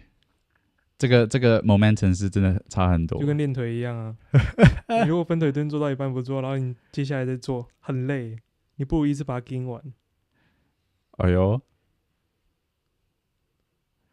[0.98, 4.16] 这个这个 momentum 是真的差很多，就跟练腿一样啊。
[5.04, 8.36] 你如果分腿蹲做到一半不做，然后你接下来再做，很累，
[8.76, 9.80] 你不如一次把它盯完。
[11.18, 11.60] 哎呦，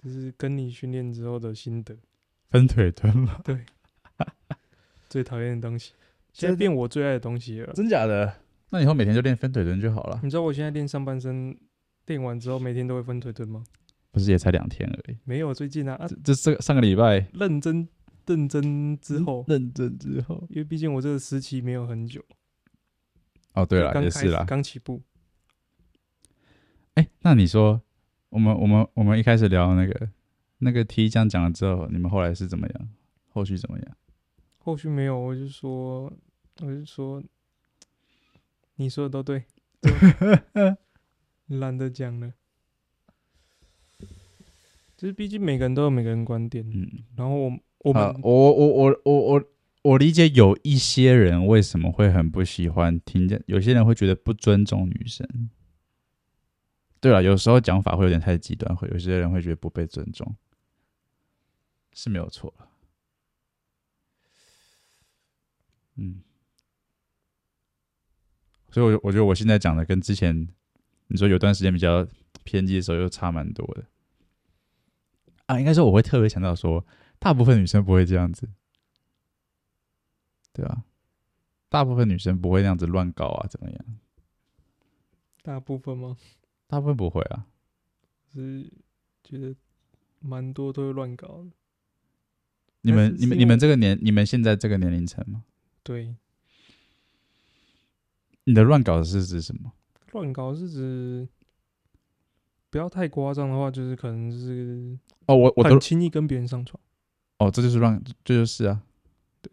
[0.03, 1.95] 这是跟你训练之后的心得。
[2.49, 3.39] 分腿蹲吗？
[3.43, 3.65] 对，
[5.09, 5.93] 最讨厌的东西，
[6.33, 7.73] 现在变我最爱的东西了。
[7.73, 8.41] 真假的？
[8.69, 10.19] 那以后每天就练分腿蹲就好了。
[10.23, 11.57] 你知道我现在练上半身，
[12.07, 13.63] 练完之后每天都会分腿蹲吗？
[14.11, 17.87] 不是也才两天而已，没有最近啊，啊这这上个礼拜认真
[18.27, 22.23] 认真之后，认真之后，因为毕竟我这个时期没有很久。
[23.53, 25.01] 哦，对了，也是啦，刚起步。
[26.93, 27.81] 哎、欸，那你说，
[28.34, 30.09] 我们我们我们一开始聊那个
[30.57, 32.89] 那个 T 这样讲了之后，你们后来是怎么样？
[33.29, 33.95] 后续怎么样？
[34.57, 36.11] 后续没有，我就说，
[36.61, 37.21] 我就说，
[38.77, 39.43] 你说的都对，
[41.45, 42.34] 懒得讲了。
[44.97, 46.65] 就是，毕竟每个人都有每个人观点。
[46.73, 49.43] 嗯，然后我我们、啊、我我我我我
[49.84, 55.27] 我理解有一些人为什么会很不喜欢听见，有些人会觉得不尊重女生。
[57.03, 60.37] 对了，有时候讲法会有点太极端，会有些人会觉得不被尊重，
[61.91, 62.53] 是没有错。
[65.95, 66.23] 嗯，
[68.71, 70.47] 所以我，我我觉得我现在讲的跟之前
[71.07, 72.07] 你说有段时间比较
[72.45, 73.83] 偏激的时候又差蛮多的。
[75.47, 76.87] 啊，应该说我会特别强调说，
[77.19, 78.49] 大部分女生不会这样子，
[80.53, 80.85] 对吧？
[81.67, 83.85] 大部分女生不会那样子乱搞啊，怎么样？
[85.41, 86.15] 大部分吗？
[86.68, 87.45] 大部分不会啊，
[88.34, 88.72] 是
[89.24, 89.55] 觉得
[90.20, 91.51] 蛮多都会乱搞的。
[92.82, 95.45] 你们、你们、你们这个年，你们现在这个年龄层吗？
[95.84, 96.16] 对。
[98.45, 99.74] 你的乱搞是指什么？
[100.11, 101.28] 乱搞是指。
[102.70, 104.97] 不要太夸张的话，就是可能是
[105.28, 106.82] 哦，我我很轻易跟别人上床。
[107.38, 108.82] 哦，这就是乱，这就是啊，
[109.43, 109.51] 对，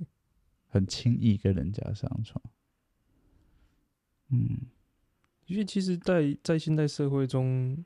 [0.68, 2.42] 很轻易跟人家上床。
[4.30, 4.60] 嗯，
[5.50, 7.76] 因为其实在，在在现代社会中，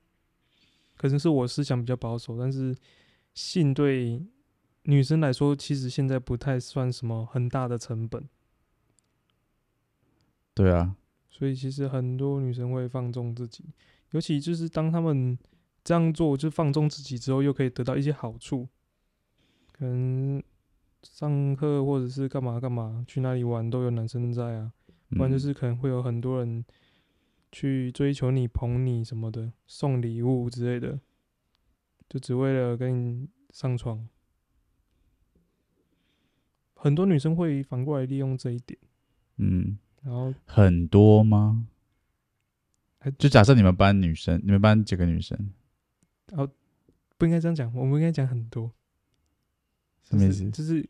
[0.98, 2.76] 可能是我思想比较保守，但是
[3.32, 4.22] 性对
[4.82, 8.22] 女生来说，其实现在不太算什么很大的成本。
[10.52, 10.94] 对啊，
[11.30, 13.64] 所以其实很多女生会放纵自己。
[14.10, 15.38] 尤其就是当她们
[15.82, 18.68] 这样做，就放纵自己之后，又可以得到一些好处，
[19.72, 20.42] 可能
[21.02, 24.70] 上课或者是干嘛干嘛，去哪里玩都有男生在啊，
[25.08, 26.62] 不然就是可能会有很多人
[27.55, 30.98] 去追求你、捧你什么的，送礼物之类的，
[32.09, 34.09] 就只为了跟你上床。
[36.74, 38.76] 很多女生会反过来利用这一点，
[39.36, 41.68] 嗯，然后很多吗？
[43.18, 45.38] 就假设你们班女生，你们班几个女生？
[46.32, 46.50] 哦，
[47.16, 48.72] 不应该这样讲，我们应该讲很多。
[50.02, 50.50] 什么意思？
[50.50, 50.84] 就是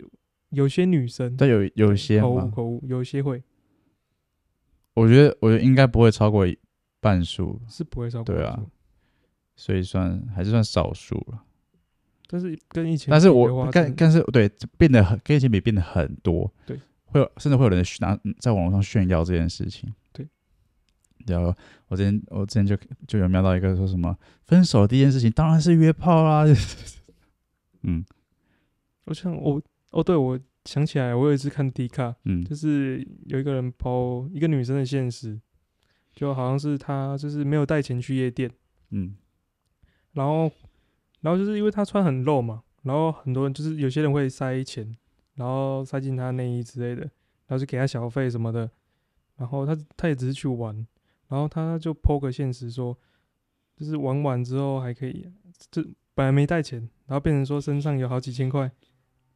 [0.49, 3.43] 有些女生，但有有些口误口误，有些会。
[4.95, 6.47] 我觉得，我觉得应该不会超过
[7.01, 8.35] 半数，是不会超过。
[8.35, 8.59] 对啊，
[9.57, 11.45] 所以算还是算少数了。
[12.27, 16.51] 但是跟以前，但是我但但是对变得很跟以前比变得很多。
[16.65, 19.93] 对，会有甚至会有人拿在网络上炫耀这件事情。
[20.13, 20.27] 对，
[21.27, 21.55] 然后
[21.89, 22.77] 我之前我之前就
[23.07, 24.17] 就有瞄到一个说什么
[24.47, 26.45] 分手第一件事情当然是约炮啦。
[27.83, 28.05] 嗯，
[29.05, 30.39] 我想我哦，对我。
[30.65, 35.39] 想起来，我有一次看 D 卡，嗯，就是有一个人 po 一个女生的现实，
[36.15, 38.51] 就好像是她就是没有带钱去夜店，
[38.91, 39.15] 嗯，
[40.13, 40.51] 然后，
[41.21, 44.97] 然后就是因为她穿很露嘛，然后很多人就是有些人会塞钱，
[45.35, 48.71] 然后塞进她内衣之类的，然后就给她小费什么的，
[49.37, 50.75] 然后她她也只是去玩，
[51.29, 52.97] 然后她就 po 个现实说，
[53.77, 55.27] 就是玩完之后还可以，
[55.71, 55.83] 就
[56.15, 58.71] 本来没带钱，然后变成说身上有好几千块。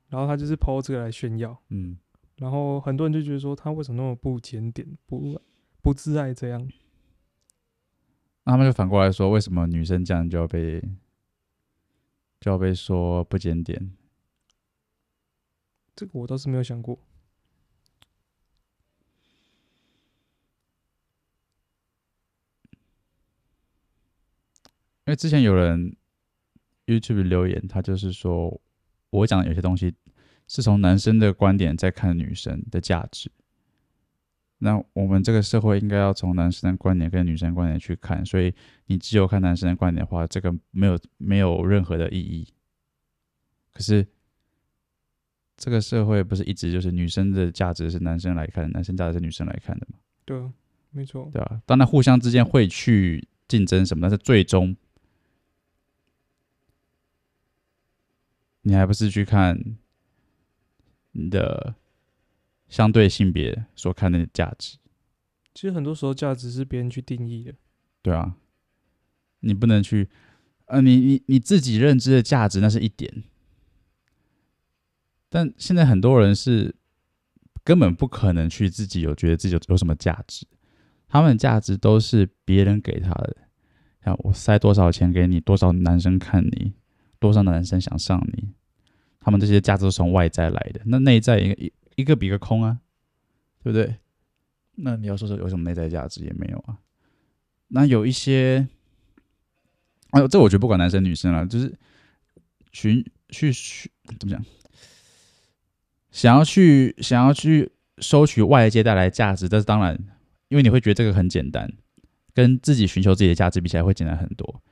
[0.09, 1.99] 然后他就是 po 这个来炫耀，嗯，
[2.37, 5.39] 然后很多人就觉得说他为什么那么不检点、不
[5.83, 6.67] 不自爱这样？
[8.45, 10.81] 那他们就反过来说，为什么女生这样就要被
[12.41, 13.93] 就要被说不检点？
[15.95, 16.99] 这个我倒是没有想过，
[25.05, 25.95] 因为之前有人
[26.87, 28.59] YouTube 留言，他就是说。
[29.11, 29.95] 我讲的有些东西
[30.47, 33.31] 是从男生的观点在看女生的价值，
[34.59, 38.55] 那我们这个社会应该要从男生的观点跟女生的观点去看，所以
[38.87, 42.47] 你只有看男生的观点的话，这个没有没有任何的意义。
[43.73, 44.07] 可是
[45.57, 49.99] 这个社会不是一直就是女生的价值是男生来看，男生价值是女生来看的吗？
[50.25, 50.53] 对啊，
[50.91, 51.31] 没错。
[51.33, 54.77] 对啊，当然互相之间会去竞争什么，但是最终。
[58.69, 59.59] 你还不是去看
[61.12, 61.75] 你的
[62.69, 64.77] 相对性别所看的价值？
[65.55, 67.55] 其实很多时候价值是别人去定义的。
[68.03, 68.37] 对啊，
[69.41, 70.11] 你不能去，
[70.66, 73.25] 呃，你你你自己认知的价值那是一点，
[75.31, 76.77] 但现在很多人是
[77.64, 80.47] 根本不可能去自己有觉得自己有有什么价值，
[81.09, 83.35] 他们的价值都是别人给他的。
[84.05, 86.75] 像我塞多少钱给你，多少男生看你，
[87.19, 88.53] 多少男生想上你。
[89.29, 92.79] 他们这些价值是从外在来的，那内在一个一一个比一个空啊，
[93.62, 93.97] 对不对？
[94.76, 96.79] 那你要说说有什么内在价值也没有啊。
[97.68, 98.66] 那有一些，
[100.12, 101.79] 哎呦，这我觉得不管男生女生了，就是
[102.72, 104.43] 寻去去怎么讲，
[106.11, 109.95] 想要去想要去收取外界带来价值，这是当然，
[110.49, 111.70] 因为你会觉得这个很简单，
[112.33, 114.62] 跟自己寻求自己的价值比起来会简单很多。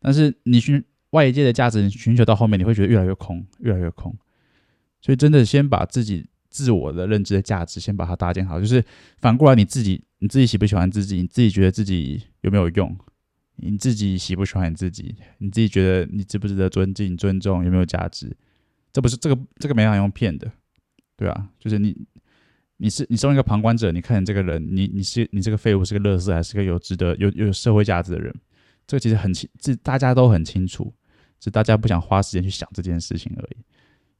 [0.00, 4.14] 但是你寻外界的价值你寻求到后面，你会觉得越来越空，越来越空。
[5.00, 8.84] 所以真的先把自己自我的认知的价值先把它搭建好，就是
[9.18, 11.16] 反过来你自己，你自己喜不喜欢自己？
[11.16, 12.96] 你自己觉得自己有没有用？
[13.56, 15.14] 你自己喜不喜欢你自己？
[15.38, 17.64] 你自己觉得你值不值得尊敬、尊重？
[17.64, 18.36] 有没有价值？
[18.92, 20.50] 这不是这个这个没法用骗的，
[21.16, 21.96] 对啊，就是你
[22.76, 28.34] 你是你身为一个旁观者，你看你这个人，你你是你这个废物是个乐色，还是个有值得有有社会价值的人？
[28.86, 30.92] 这个其实很清，这大家都很清楚。
[31.42, 33.56] 是大家不想花时间去想这件事情而已。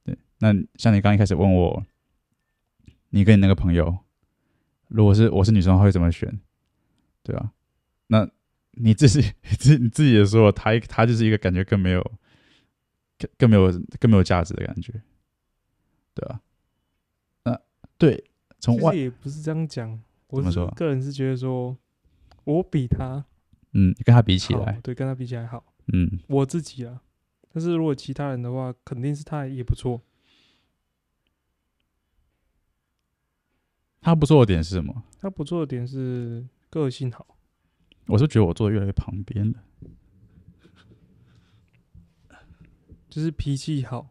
[0.02, 1.86] 对，那像你刚一开始问我，
[3.10, 3.96] 你跟你那个朋友，
[4.88, 6.40] 如果是我是女生会怎么选？
[7.22, 7.52] 对啊，
[8.08, 8.28] 那
[8.72, 12.02] 你自己你自你自己也说，他他就是一个感觉更没有
[13.16, 13.70] 更更没有
[14.00, 14.92] 更没有价值的感觉，
[16.14, 16.40] 对啊。
[17.44, 17.60] 那
[17.96, 18.24] 对，
[18.58, 21.78] 从外也不是这样讲，我是个人是觉得说，
[22.42, 23.24] 我比他，
[23.74, 27.00] 嗯，跟他比起来，对，跟他比起来好，嗯，我自己啊。
[27.52, 30.00] 但是如果其他人的话，肯定是他也不错。
[34.00, 35.04] 他不错的点是什么？
[35.20, 37.36] 他不错的点是个性好。
[38.06, 39.62] 我是觉得我坐的越来越旁边了，
[43.08, 44.10] 就是脾气好，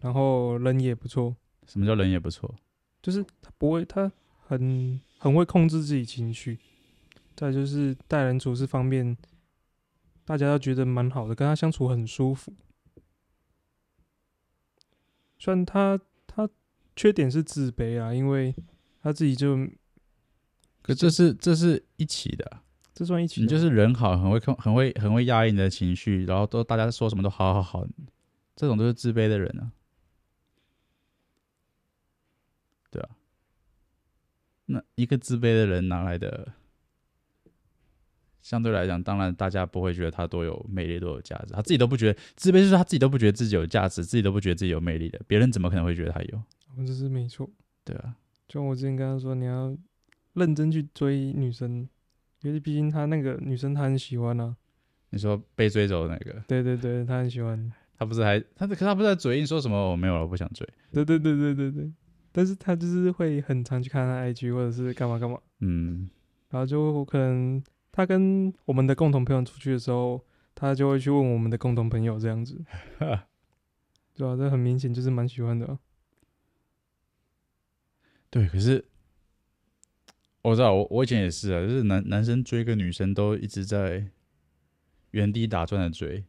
[0.00, 1.36] 然后人也不错。
[1.66, 2.54] 什么叫人也不错？
[3.00, 4.12] 就是他不会，他
[4.46, 6.58] 很很会控制自己情绪。
[7.34, 9.16] 再就是待人处事方面。
[10.26, 12.52] 大家都觉得蛮好的，跟他相处很舒服。
[15.38, 16.48] 虽然他他
[16.96, 18.52] 缺点是自卑啊，因为
[19.02, 19.56] 他自己就，
[20.82, 22.60] 可这是这是一起的，
[22.92, 23.42] 这算一起的。
[23.42, 27.86] 你就是人好，很会控，很会很会压抑你的情绪，然后都大家说什么都好好好，
[28.56, 29.70] 这种都是自卑的人啊。
[32.90, 33.10] 对啊，
[34.64, 36.52] 那一个自卑的人哪来的？
[38.46, 46.40] 相对来讲，当然大家不会觉得他多有魅力、多有价值，他自己都不觉得自卑，就是他自己都不觉得自己有价值，自己都不觉得自己有魅力的，别人怎么可能会觉得他有？
[46.86, 47.50] 这是没错，
[47.84, 48.14] 对啊。
[48.46, 49.76] 就我之前跟他说，你要
[50.34, 51.88] 认真去追女生，
[52.42, 54.54] 因为毕竟他那个女生他很喜欢啊。
[55.10, 56.40] 你说被追走的那个？
[56.46, 57.72] 对对对，他很喜欢。
[57.98, 60.64] 他不是还他可是他不是在嘴硬说什么我没有了，我不想追。
[60.92, 61.92] 对对对对对对，
[62.30, 65.36] 但是他就是会很常去看他 IG 或者是干嘛干嘛。
[65.58, 66.08] 嗯，
[66.50, 67.60] 然后就可能。
[67.96, 70.22] 他跟我们的共同朋友出去的时候，
[70.54, 72.62] 他就会去问我们的共同朋友这样子，
[74.12, 75.78] 对啊，这很明显就是蛮喜欢的啊。
[78.28, 78.84] 对，可是
[80.42, 84.08] 我知道，我我以前也是啊，就是男男生追个女生都一直在
[85.12, 86.22] 原地打转的追，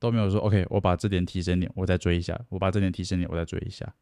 [0.00, 3.94] 都没有说 OK，我把这点提升点，我再追一下；我把这点提升点，我再追一下。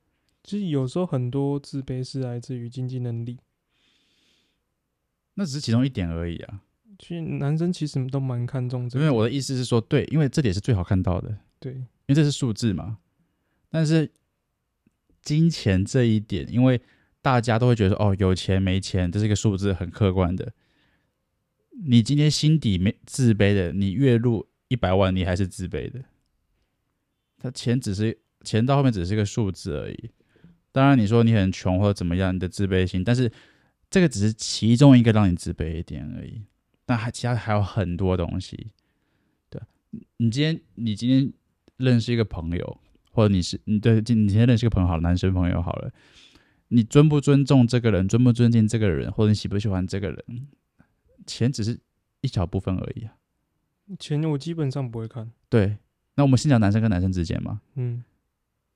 [0.42, 3.38] 其实有时候很多自卑是来自于经济能力。
[5.34, 6.60] 那只是其中一点而已啊。
[6.98, 9.04] 其实男生其实都蛮看重这个。
[9.04, 11.36] 因为我的意思是说，对，因为这点是最好看到的。
[11.58, 12.98] 对，因为这是数字嘛。
[13.70, 14.08] 但是
[15.22, 16.80] 金钱这一点，因为
[17.20, 20.52] 大家都会觉得说，哦，有钱没钱，这是一个数字，很客观的。
[21.84, 26.04] 你今天心底没自卑的，你月入一百万，你还是自卑的。
[27.38, 30.10] 他钱只是钱到后面只是一个数字而已。
[30.70, 33.32] 当然，你说你很穷或者怎么样，你的自卑心，但是。
[33.92, 36.40] 这个只是其中一个让你自卑一点而已，
[36.86, 38.72] 但还其他还有很多东西。
[39.50, 39.60] 对，
[40.16, 41.30] 你今天你今天
[41.76, 45.92] 认识一个朋友，或者你是你对，你今天认识一个朋友好了，男生朋友好了，
[46.68, 50.48] 你尊不尊重这个人，尊不尊敬这个人，或者你喜不喜欢这个人，
[51.26, 51.78] 钱只是
[52.22, 53.12] 一小部分而已啊。
[53.98, 55.30] 钱我基本上不会看。
[55.50, 55.76] 对，
[56.14, 57.60] 那我们先讲男生跟男生之间嘛。
[57.74, 58.02] 嗯，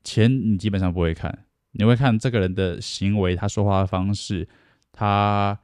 [0.05, 4.47] 钱你基本上不会看，你会看这个人的行为，他说话的方式。
[4.97, 5.57] 他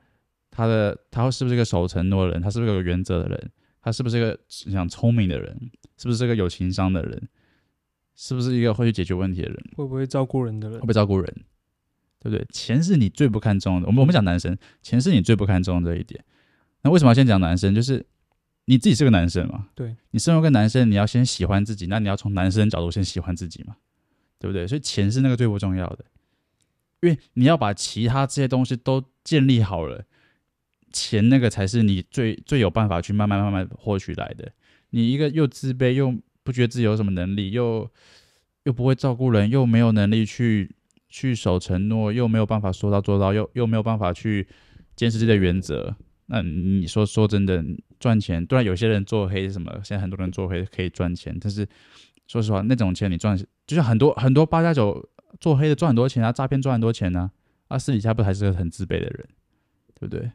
[0.51, 2.43] 他的他是不是一个守承诺的人？
[2.43, 3.51] 他是不是有原则的人？
[3.81, 5.71] 他是不是一个想聪明的人？
[5.97, 7.29] 是不是一个有情商的人？
[8.15, 9.57] 是不是一个会去解决问题的人？
[9.75, 10.79] 会不会照顾人的人？
[10.79, 11.35] 会不会照顾人？
[12.21, 12.47] 对不对？
[12.53, 13.87] 钱是你最不看重的。
[13.87, 16.23] 我们我们讲男生，钱是你最不看重的这一点。
[16.83, 17.75] 那为什么要先讲男生？
[17.75, 18.05] 就是
[18.67, 19.69] 你自己是个男生嘛。
[19.75, 19.97] 对。
[20.11, 23.77] 你身为一个男生，你要先喜欢自己，那你要从男生角度先喜欢自己嘛，
[24.39, 24.69] 对不对？
[24.69, 26.05] 所以钱是那个最不重要的。
[27.01, 30.05] 因为你要把其他这些东西都建立好了，
[30.93, 34.53] 钱那个才是你最最有办法去慢慢慢慢获取来的。
[34.91, 37.91] 你一个又自卑又不觉得自己有什么能力，又
[38.65, 40.75] 又不会照顾人，又没有能力去
[41.09, 44.47] 去守承诺，又没有办法说到做到，又又没有办法去
[44.97, 45.97] 坚持自己的原则。
[46.27, 47.65] 那你说说真的，
[47.99, 51.67] 赚钱，当然有些人做黑什么，现在很多人做黑可以赚钱，但是
[52.27, 55.09] 说实话，那种钱你赚，就像很多很多八加九。
[55.41, 57.31] 做黑的赚很多钱啊，诈骗赚很多钱呢，
[57.73, 59.29] 啊，私底下不还是个很自卑的人，
[59.95, 60.31] 对不对？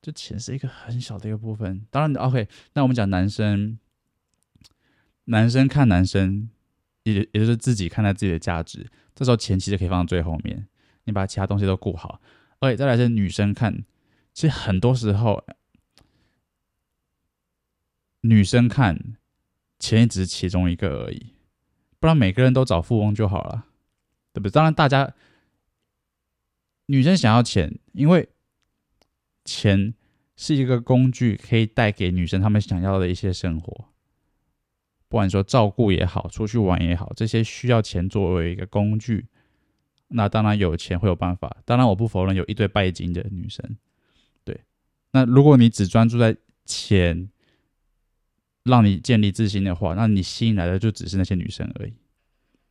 [0.00, 1.84] 这钱是一个很小的一个部分。
[1.90, 3.78] 当然，OK，那我们讲男生，
[5.24, 6.48] 男生看男生，
[7.02, 10.68] 也也就是自己看待自己的价值，这时候钱其实可以放到最后面，
[11.04, 12.20] 你把其他东西都顾好。
[12.60, 13.84] OK，再来是女生看，
[14.32, 15.44] 其实很多时候，
[18.20, 19.16] 女生看
[19.78, 21.34] 钱也只是其中一个而已，
[21.98, 23.66] 不然每个人都找富翁就好了。
[24.34, 24.52] 对不对？
[24.52, 25.14] 当然，大家
[26.86, 28.28] 女生想要钱，因为
[29.44, 29.94] 钱
[30.36, 33.88] 是一个工具，可以带给女生她们想要的一些生活。
[35.08, 39.26] 不管说照顾也好，出去玩也好，这些需要钱作为一个工具。
[40.08, 41.56] 那当然有钱会有办法。
[41.64, 43.76] 当然，我不否认有一堆拜金的女生。
[44.44, 44.60] 对，
[45.12, 47.30] 那如果你只专注在钱，
[48.64, 51.92] 让你建立自信的话，那你吸引来的就只是那些女生而已，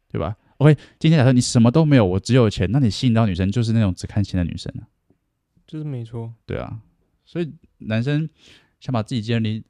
[0.10, 4.88] 对吧？OK，今天假设你什么都没有，我只有钱，那你吸引到女生就是那种只看钱的女生啊，
[5.66, 6.80] 就是没错，对啊，
[7.26, 8.30] 所以男生
[8.80, 9.64] 想把自己建立，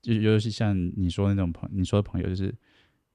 [0.00, 2.54] 就尤其像你说的那种朋，你说的朋友，就是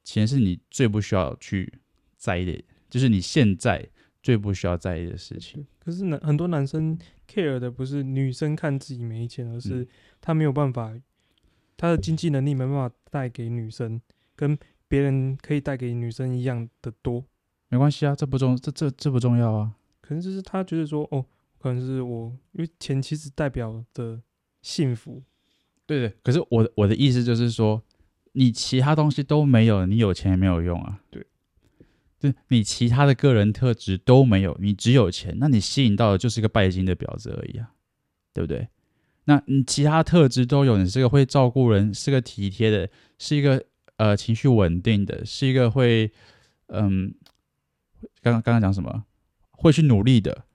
[0.04, 1.72] 钱是你最不需要去
[2.16, 3.86] 在意的，就是你现在
[4.22, 5.66] 最不需要在意的事情。
[5.80, 9.88] 可是男很多男生 care 的不是女生看自己没钱，而是
[10.22, 11.04] 他没有办法，嗯、
[11.76, 14.00] 他的经济能力没办法带给女生
[14.36, 14.58] 跟。
[14.88, 17.26] 别人可以带给女生一样的多，
[17.68, 19.74] 没关系啊，这不重，这这这不重要啊。
[20.00, 21.26] 可能就是他觉得说，哦，
[21.58, 24.22] 可能是我，因为钱其实代表的
[24.62, 25.22] 幸福。
[25.86, 27.84] 对对，可是我我的意思就是说，
[28.32, 31.02] 你其他东西都没有，你有钱也没有用啊。
[31.10, 31.26] 对，
[32.20, 37.74] 就你其他的个人特质都没有，你只有钱，那你吸引到的就是一个拜金的婊子而已啊，
[38.34, 38.70] 对不对？
[39.26, 43.66] 那你其他特质都有，你是个会照顾人，是个体贴的，是一个。
[43.98, 46.12] 呃，情绪稳定的，是一个会，
[46.68, 47.14] 嗯，
[48.22, 49.06] 刚刚刚刚讲什么？
[49.52, 50.46] 会去努力的，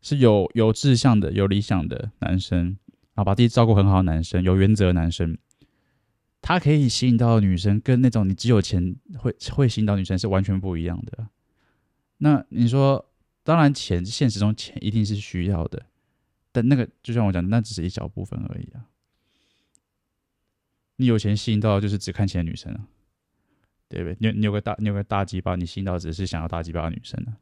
[0.00, 2.78] 是有有志向的、有理想的男生。
[3.16, 5.38] 然后把自己照顾很好的男生，有原则的男生，
[6.42, 11.28] 他可以吸引到的女生，跟那种你只有钱会会吸引到女生是完全不一样的。
[12.18, 13.08] 那你说，
[13.44, 15.86] 当然钱现实中钱一定是需要的，
[16.50, 18.84] 但那个就像我讲的，那只是一小部分而已啊。
[20.96, 22.88] 你有钱吸引到就是只看钱的女生啊，
[23.88, 24.16] 对不对？
[24.32, 27.38] 你你有个大你有个大鸡巴，你吸引到只是想要大鸡巴的女生啊，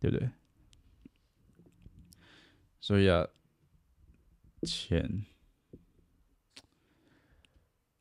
[0.00, 0.28] 对不对？
[2.80, 3.26] 所以啊。
[4.64, 5.24] 钱，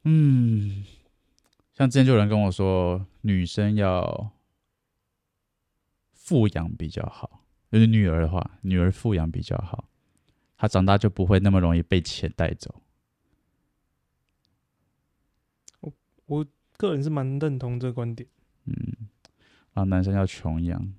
[0.03, 0.85] 嗯，
[1.73, 4.31] 像之前就有人跟我说，女生要
[6.13, 9.89] 富养比较好，就是女儿的话，女儿富养比较好，
[10.55, 12.83] 她长大就不会那么容易被钱带走。
[16.31, 16.45] 我我
[16.77, 18.27] 个人是蛮认同这个观点，
[18.65, 18.73] 嗯，
[19.73, 20.93] 然后男生要穷养，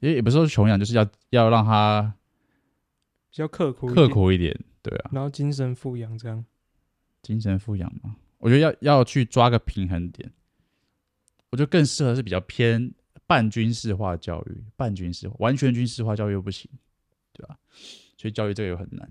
[0.00, 2.14] 也也不是说穷养，就是要要让他。
[3.32, 4.52] 比较刻苦，刻苦一点，
[4.82, 5.10] 对啊。
[5.12, 6.44] 然后精神富养这样，
[7.22, 10.32] 精神富养嘛，我觉得要要去抓个平衡点。
[11.50, 12.92] 我觉得更适合是比较偏
[13.28, 16.68] 半军事化教育，半军事化，完全军事化教育又不行，
[17.32, 17.56] 对吧？
[18.16, 19.08] 所以教育这个又很难。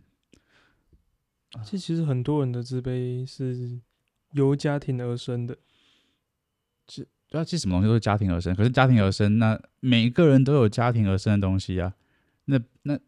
[1.65, 3.79] 这其实很多人的自卑是
[4.31, 5.57] 由家庭而生的，
[6.87, 8.55] 是，对啊，其实什么东西都是家庭而生。
[8.55, 11.93] 可是家庭而生，那每一个人都有家庭而生的东西啊，
[12.45, 12.99] 那那。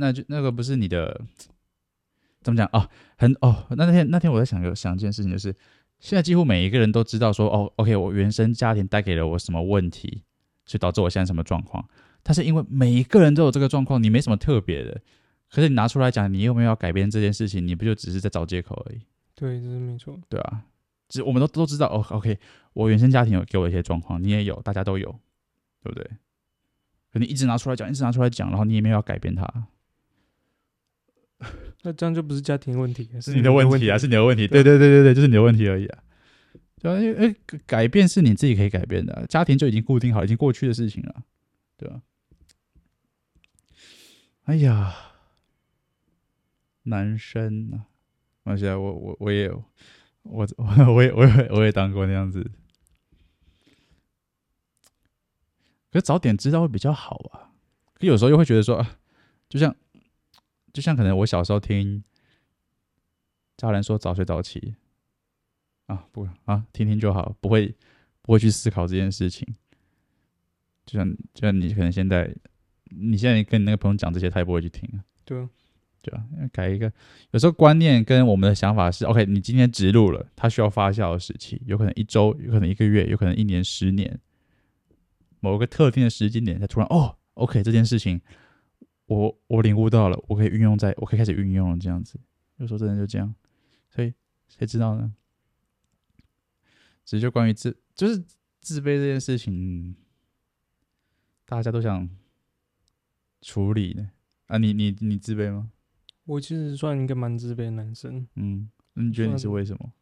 [0.00, 1.22] 那就那个不是你的，
[2.40, 2.88] 怎么讲哦？
[3.16, 5.52] 很哦，那那天那天我在想个想一件事情，就是
[5.98, 10.22] 现在几乎每一个人都知道说哦，OK，我原生家庭带给了我什么问题，
[10.64, 11.84] 所以导致我现在什么状况。
[12.22, 15.00] 但是因为每一个人都有这个状况，你没什么特别的，
[15.50, 17.66] 可是你拿出来讲，你有没有要改变这件事情？
[17.66, 19.00] 你不就只是在找借口而已？
[19.38, 20.18] 对，这是没错。
[20.28, 20.64] 对啊，
[21.08, 22.36] 只我们都都知道哦，OK，
[22.72, 25.08] 我原生家庭有给我一些状况，你也有，大家都有，
[25.80, 26.04] 对不对？
[27.12, 29.68] 可你一直拿出来讲，一直拿出来讲，然后你也没有要改变它。
[31.82, 34.48] 那这样就不是家庭问题，是你的问题啊，是你的问题。
[34.48, 36.02] 对对对对对，就是你的问题而已啊。
[36.80, 41.22] 对啊，因为改变是你自己可以改变的，家庭就已经固定好，已经过去的事情了，
[41.76, 42.02] 对吧？
[44.44, 44.94] 哎呀，
[46.84, 47.86] 男生啊，
[48.48, 49.64] 而且我我我也，我
[50.56, 52.42] 我我也我也我也当过那样子，
[55.90, 57.52] 可是早点知道会比较好啊。
[57.94, 58.84] 可有时候又会觉得说，
[59.48, 59.76] 就像。
[60.70, 62.04] 就像可能我小时候听
[63.56, 64.76] 家人说早睡早起
[65.86, 67.74] 啊，不啊，听听就好，不会
[68.22, 69.48] 不会去思考这件事情。
[70.86, 72.32] 就像就像你可能现在
[72.84, 75.02] 你现在跟你那个朋友讲这些，他也不会去听啊。
[75.24, 75.50] 对啊，
[76.08, 76.92] 对啊，改一个。
[77.30, 84.18] 有时候观念跟我们的想法是 OK，你今天植入了，它需要发酵的时期，有可能一周，有可能一个月，有可能一年、十年，
[85.40, 88.20] 某个特定的时间点，它突然哦，OK，这件事情。
[89.06, 92.20] 我我领悟到了，我可以运用在，我可以开始运用了，这样子。
[92.58, 93.34] 有时候真的就这样，
[93.88, 94.12] 所以
[94.48, 95.14] 谁知道呢？
[97.06, 98.22] 只是就关于自，就是
[98.60, 99.96] 自卑这件事情，
[101.46, 102.06] 大家都想
[103.40, 104.06] 处理的
[104.48, 104.58] 啊。
[104.58, 105.70] 你你你自卑吗？
[106.28, 108.28] 我其实算一个蛮自卑的男生。
[108.34, 109.92] 嗯，那你觉得你是为什么？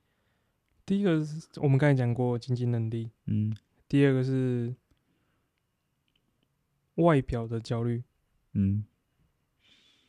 [0.85, 3.57] 第一个是我们刚才讲过经济能力，嗯。
[3.89, 4.75] 第二个是
[6.97, 8.03] 外表的焦虑，
[8.55, 8.85] 嗯。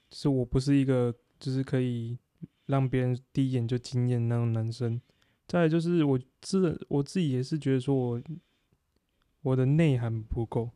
[0.09, 2.17] 是我不是一个就是可以
[2.65, 4.99] 让别人第一眼就惊艳那种男生。
[5.47, 8.23] 再来就是我自我自己也是觉得说我
[9.43, 10.71] 我的内涵不够，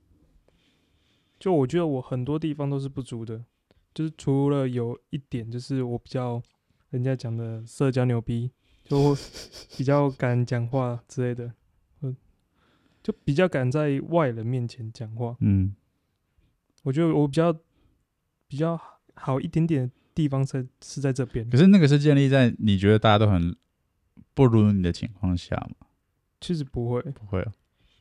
[1.39, 3.43] 就我觉得我很多地方都是不足的，
[3.93, 6.41] 就是除了有一点就是我比较
[6.89, 8.51] 人家讲的社交牛逼，
[8.83, 9.15] 就
[9.77, 11.53] 比较敢讲话之类的，
[12.01, 12.15] 嗯
[13.01, 15.35] 就比较敢在外人面前讲话。
[15.39, 15.75] 嗯，
[16.83, 17.53] 我觉得我比较
[18.47, 18.79] 比较。
[19.13, 23.55] 好一点点的地方是是在这边，可是那个是建立在你觉得大家都很
[24.33, 25.87] 不如你的情况下吗？
[26.39, 27.51] 其实不会，不会啊，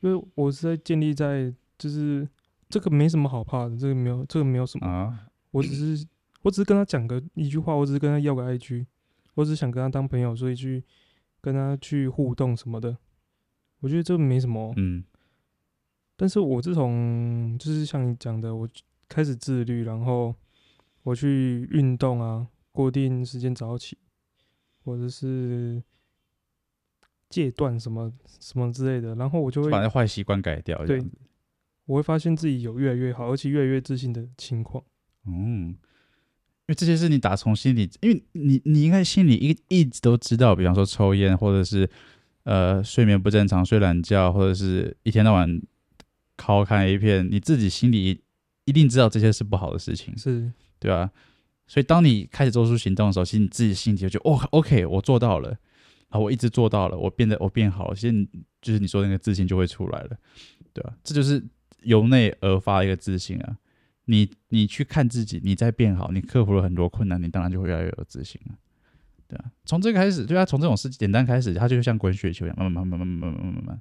[0.00, 2.26] 因为我是在建立在就是
[2.68, 6.06] 这个没什么好怕的，这个没有这个没有什么啊，我只是
[6.42, 8.86] 我只是跟他讲个一句话，我只是跟他要个 IG，
[9.34, 10.84] 我只是想跟他当朋友，所以去
[11.40, 12.96] 跟他去互动什么的，
[13.80, 15.04] 我觉得这没什么，嗯，
[16.16, 18.68] 但是我自从就是像你讲的，我
[19.08, 20.34] 开始自律，然后。
[21.02, 23.96] 我去运动啊，固定时间早起，
[24.84, 25.82] 或者是
[27.30, 30.84] 戒断什么什么之类的，然后我就会把那坏习惯改掉。
[30.84, 31.02] 对，
[31.86, 34.84] 我会发现自己有越来越好，而且越来越自信的情况。
[35.26, 35.76] 嗯，因
[36.66, 41.88] 为这些是你打从心里，因为你你应该心里一一直都知道，比方说抽烟，或者是
[42.44, 45.60] 呃睡眠不正常、睡懒觉，或者是一天到晚
[46.36, 48.22] 靠看 A 片，你自己心里
[48.64, 50.16] 一定知道这些是不好的事情。
[50.16, 50.50] 是。
[50.78, 51.10] 对啊，
[51.66, 55.54] 所以当你开始做出行动的时候，其实你自己心里就觉得哦，OK，我做到了
[56.08, 58.28] 啊，我一直做到了，我变得我变好了，其实
[58.62, 60.16] 就是你说那个自信就会出来了，
[60.72, 60.94] 对吧？
[61.04, 61.44] 这就是
[61.82, 63.58] 由内而发一个自信啊。
[64.10, 68.54] 你你去看自己，你在变好，你克服了很多困难，你当然就会越来越有自信了，
[69.28, 69.44] 对啊。
[69.64, 73.80] 从这个开始，对啊，从这种事简单开始，它就像滚雪球一样，慢慢慢慢慢慢慢慢慢慢，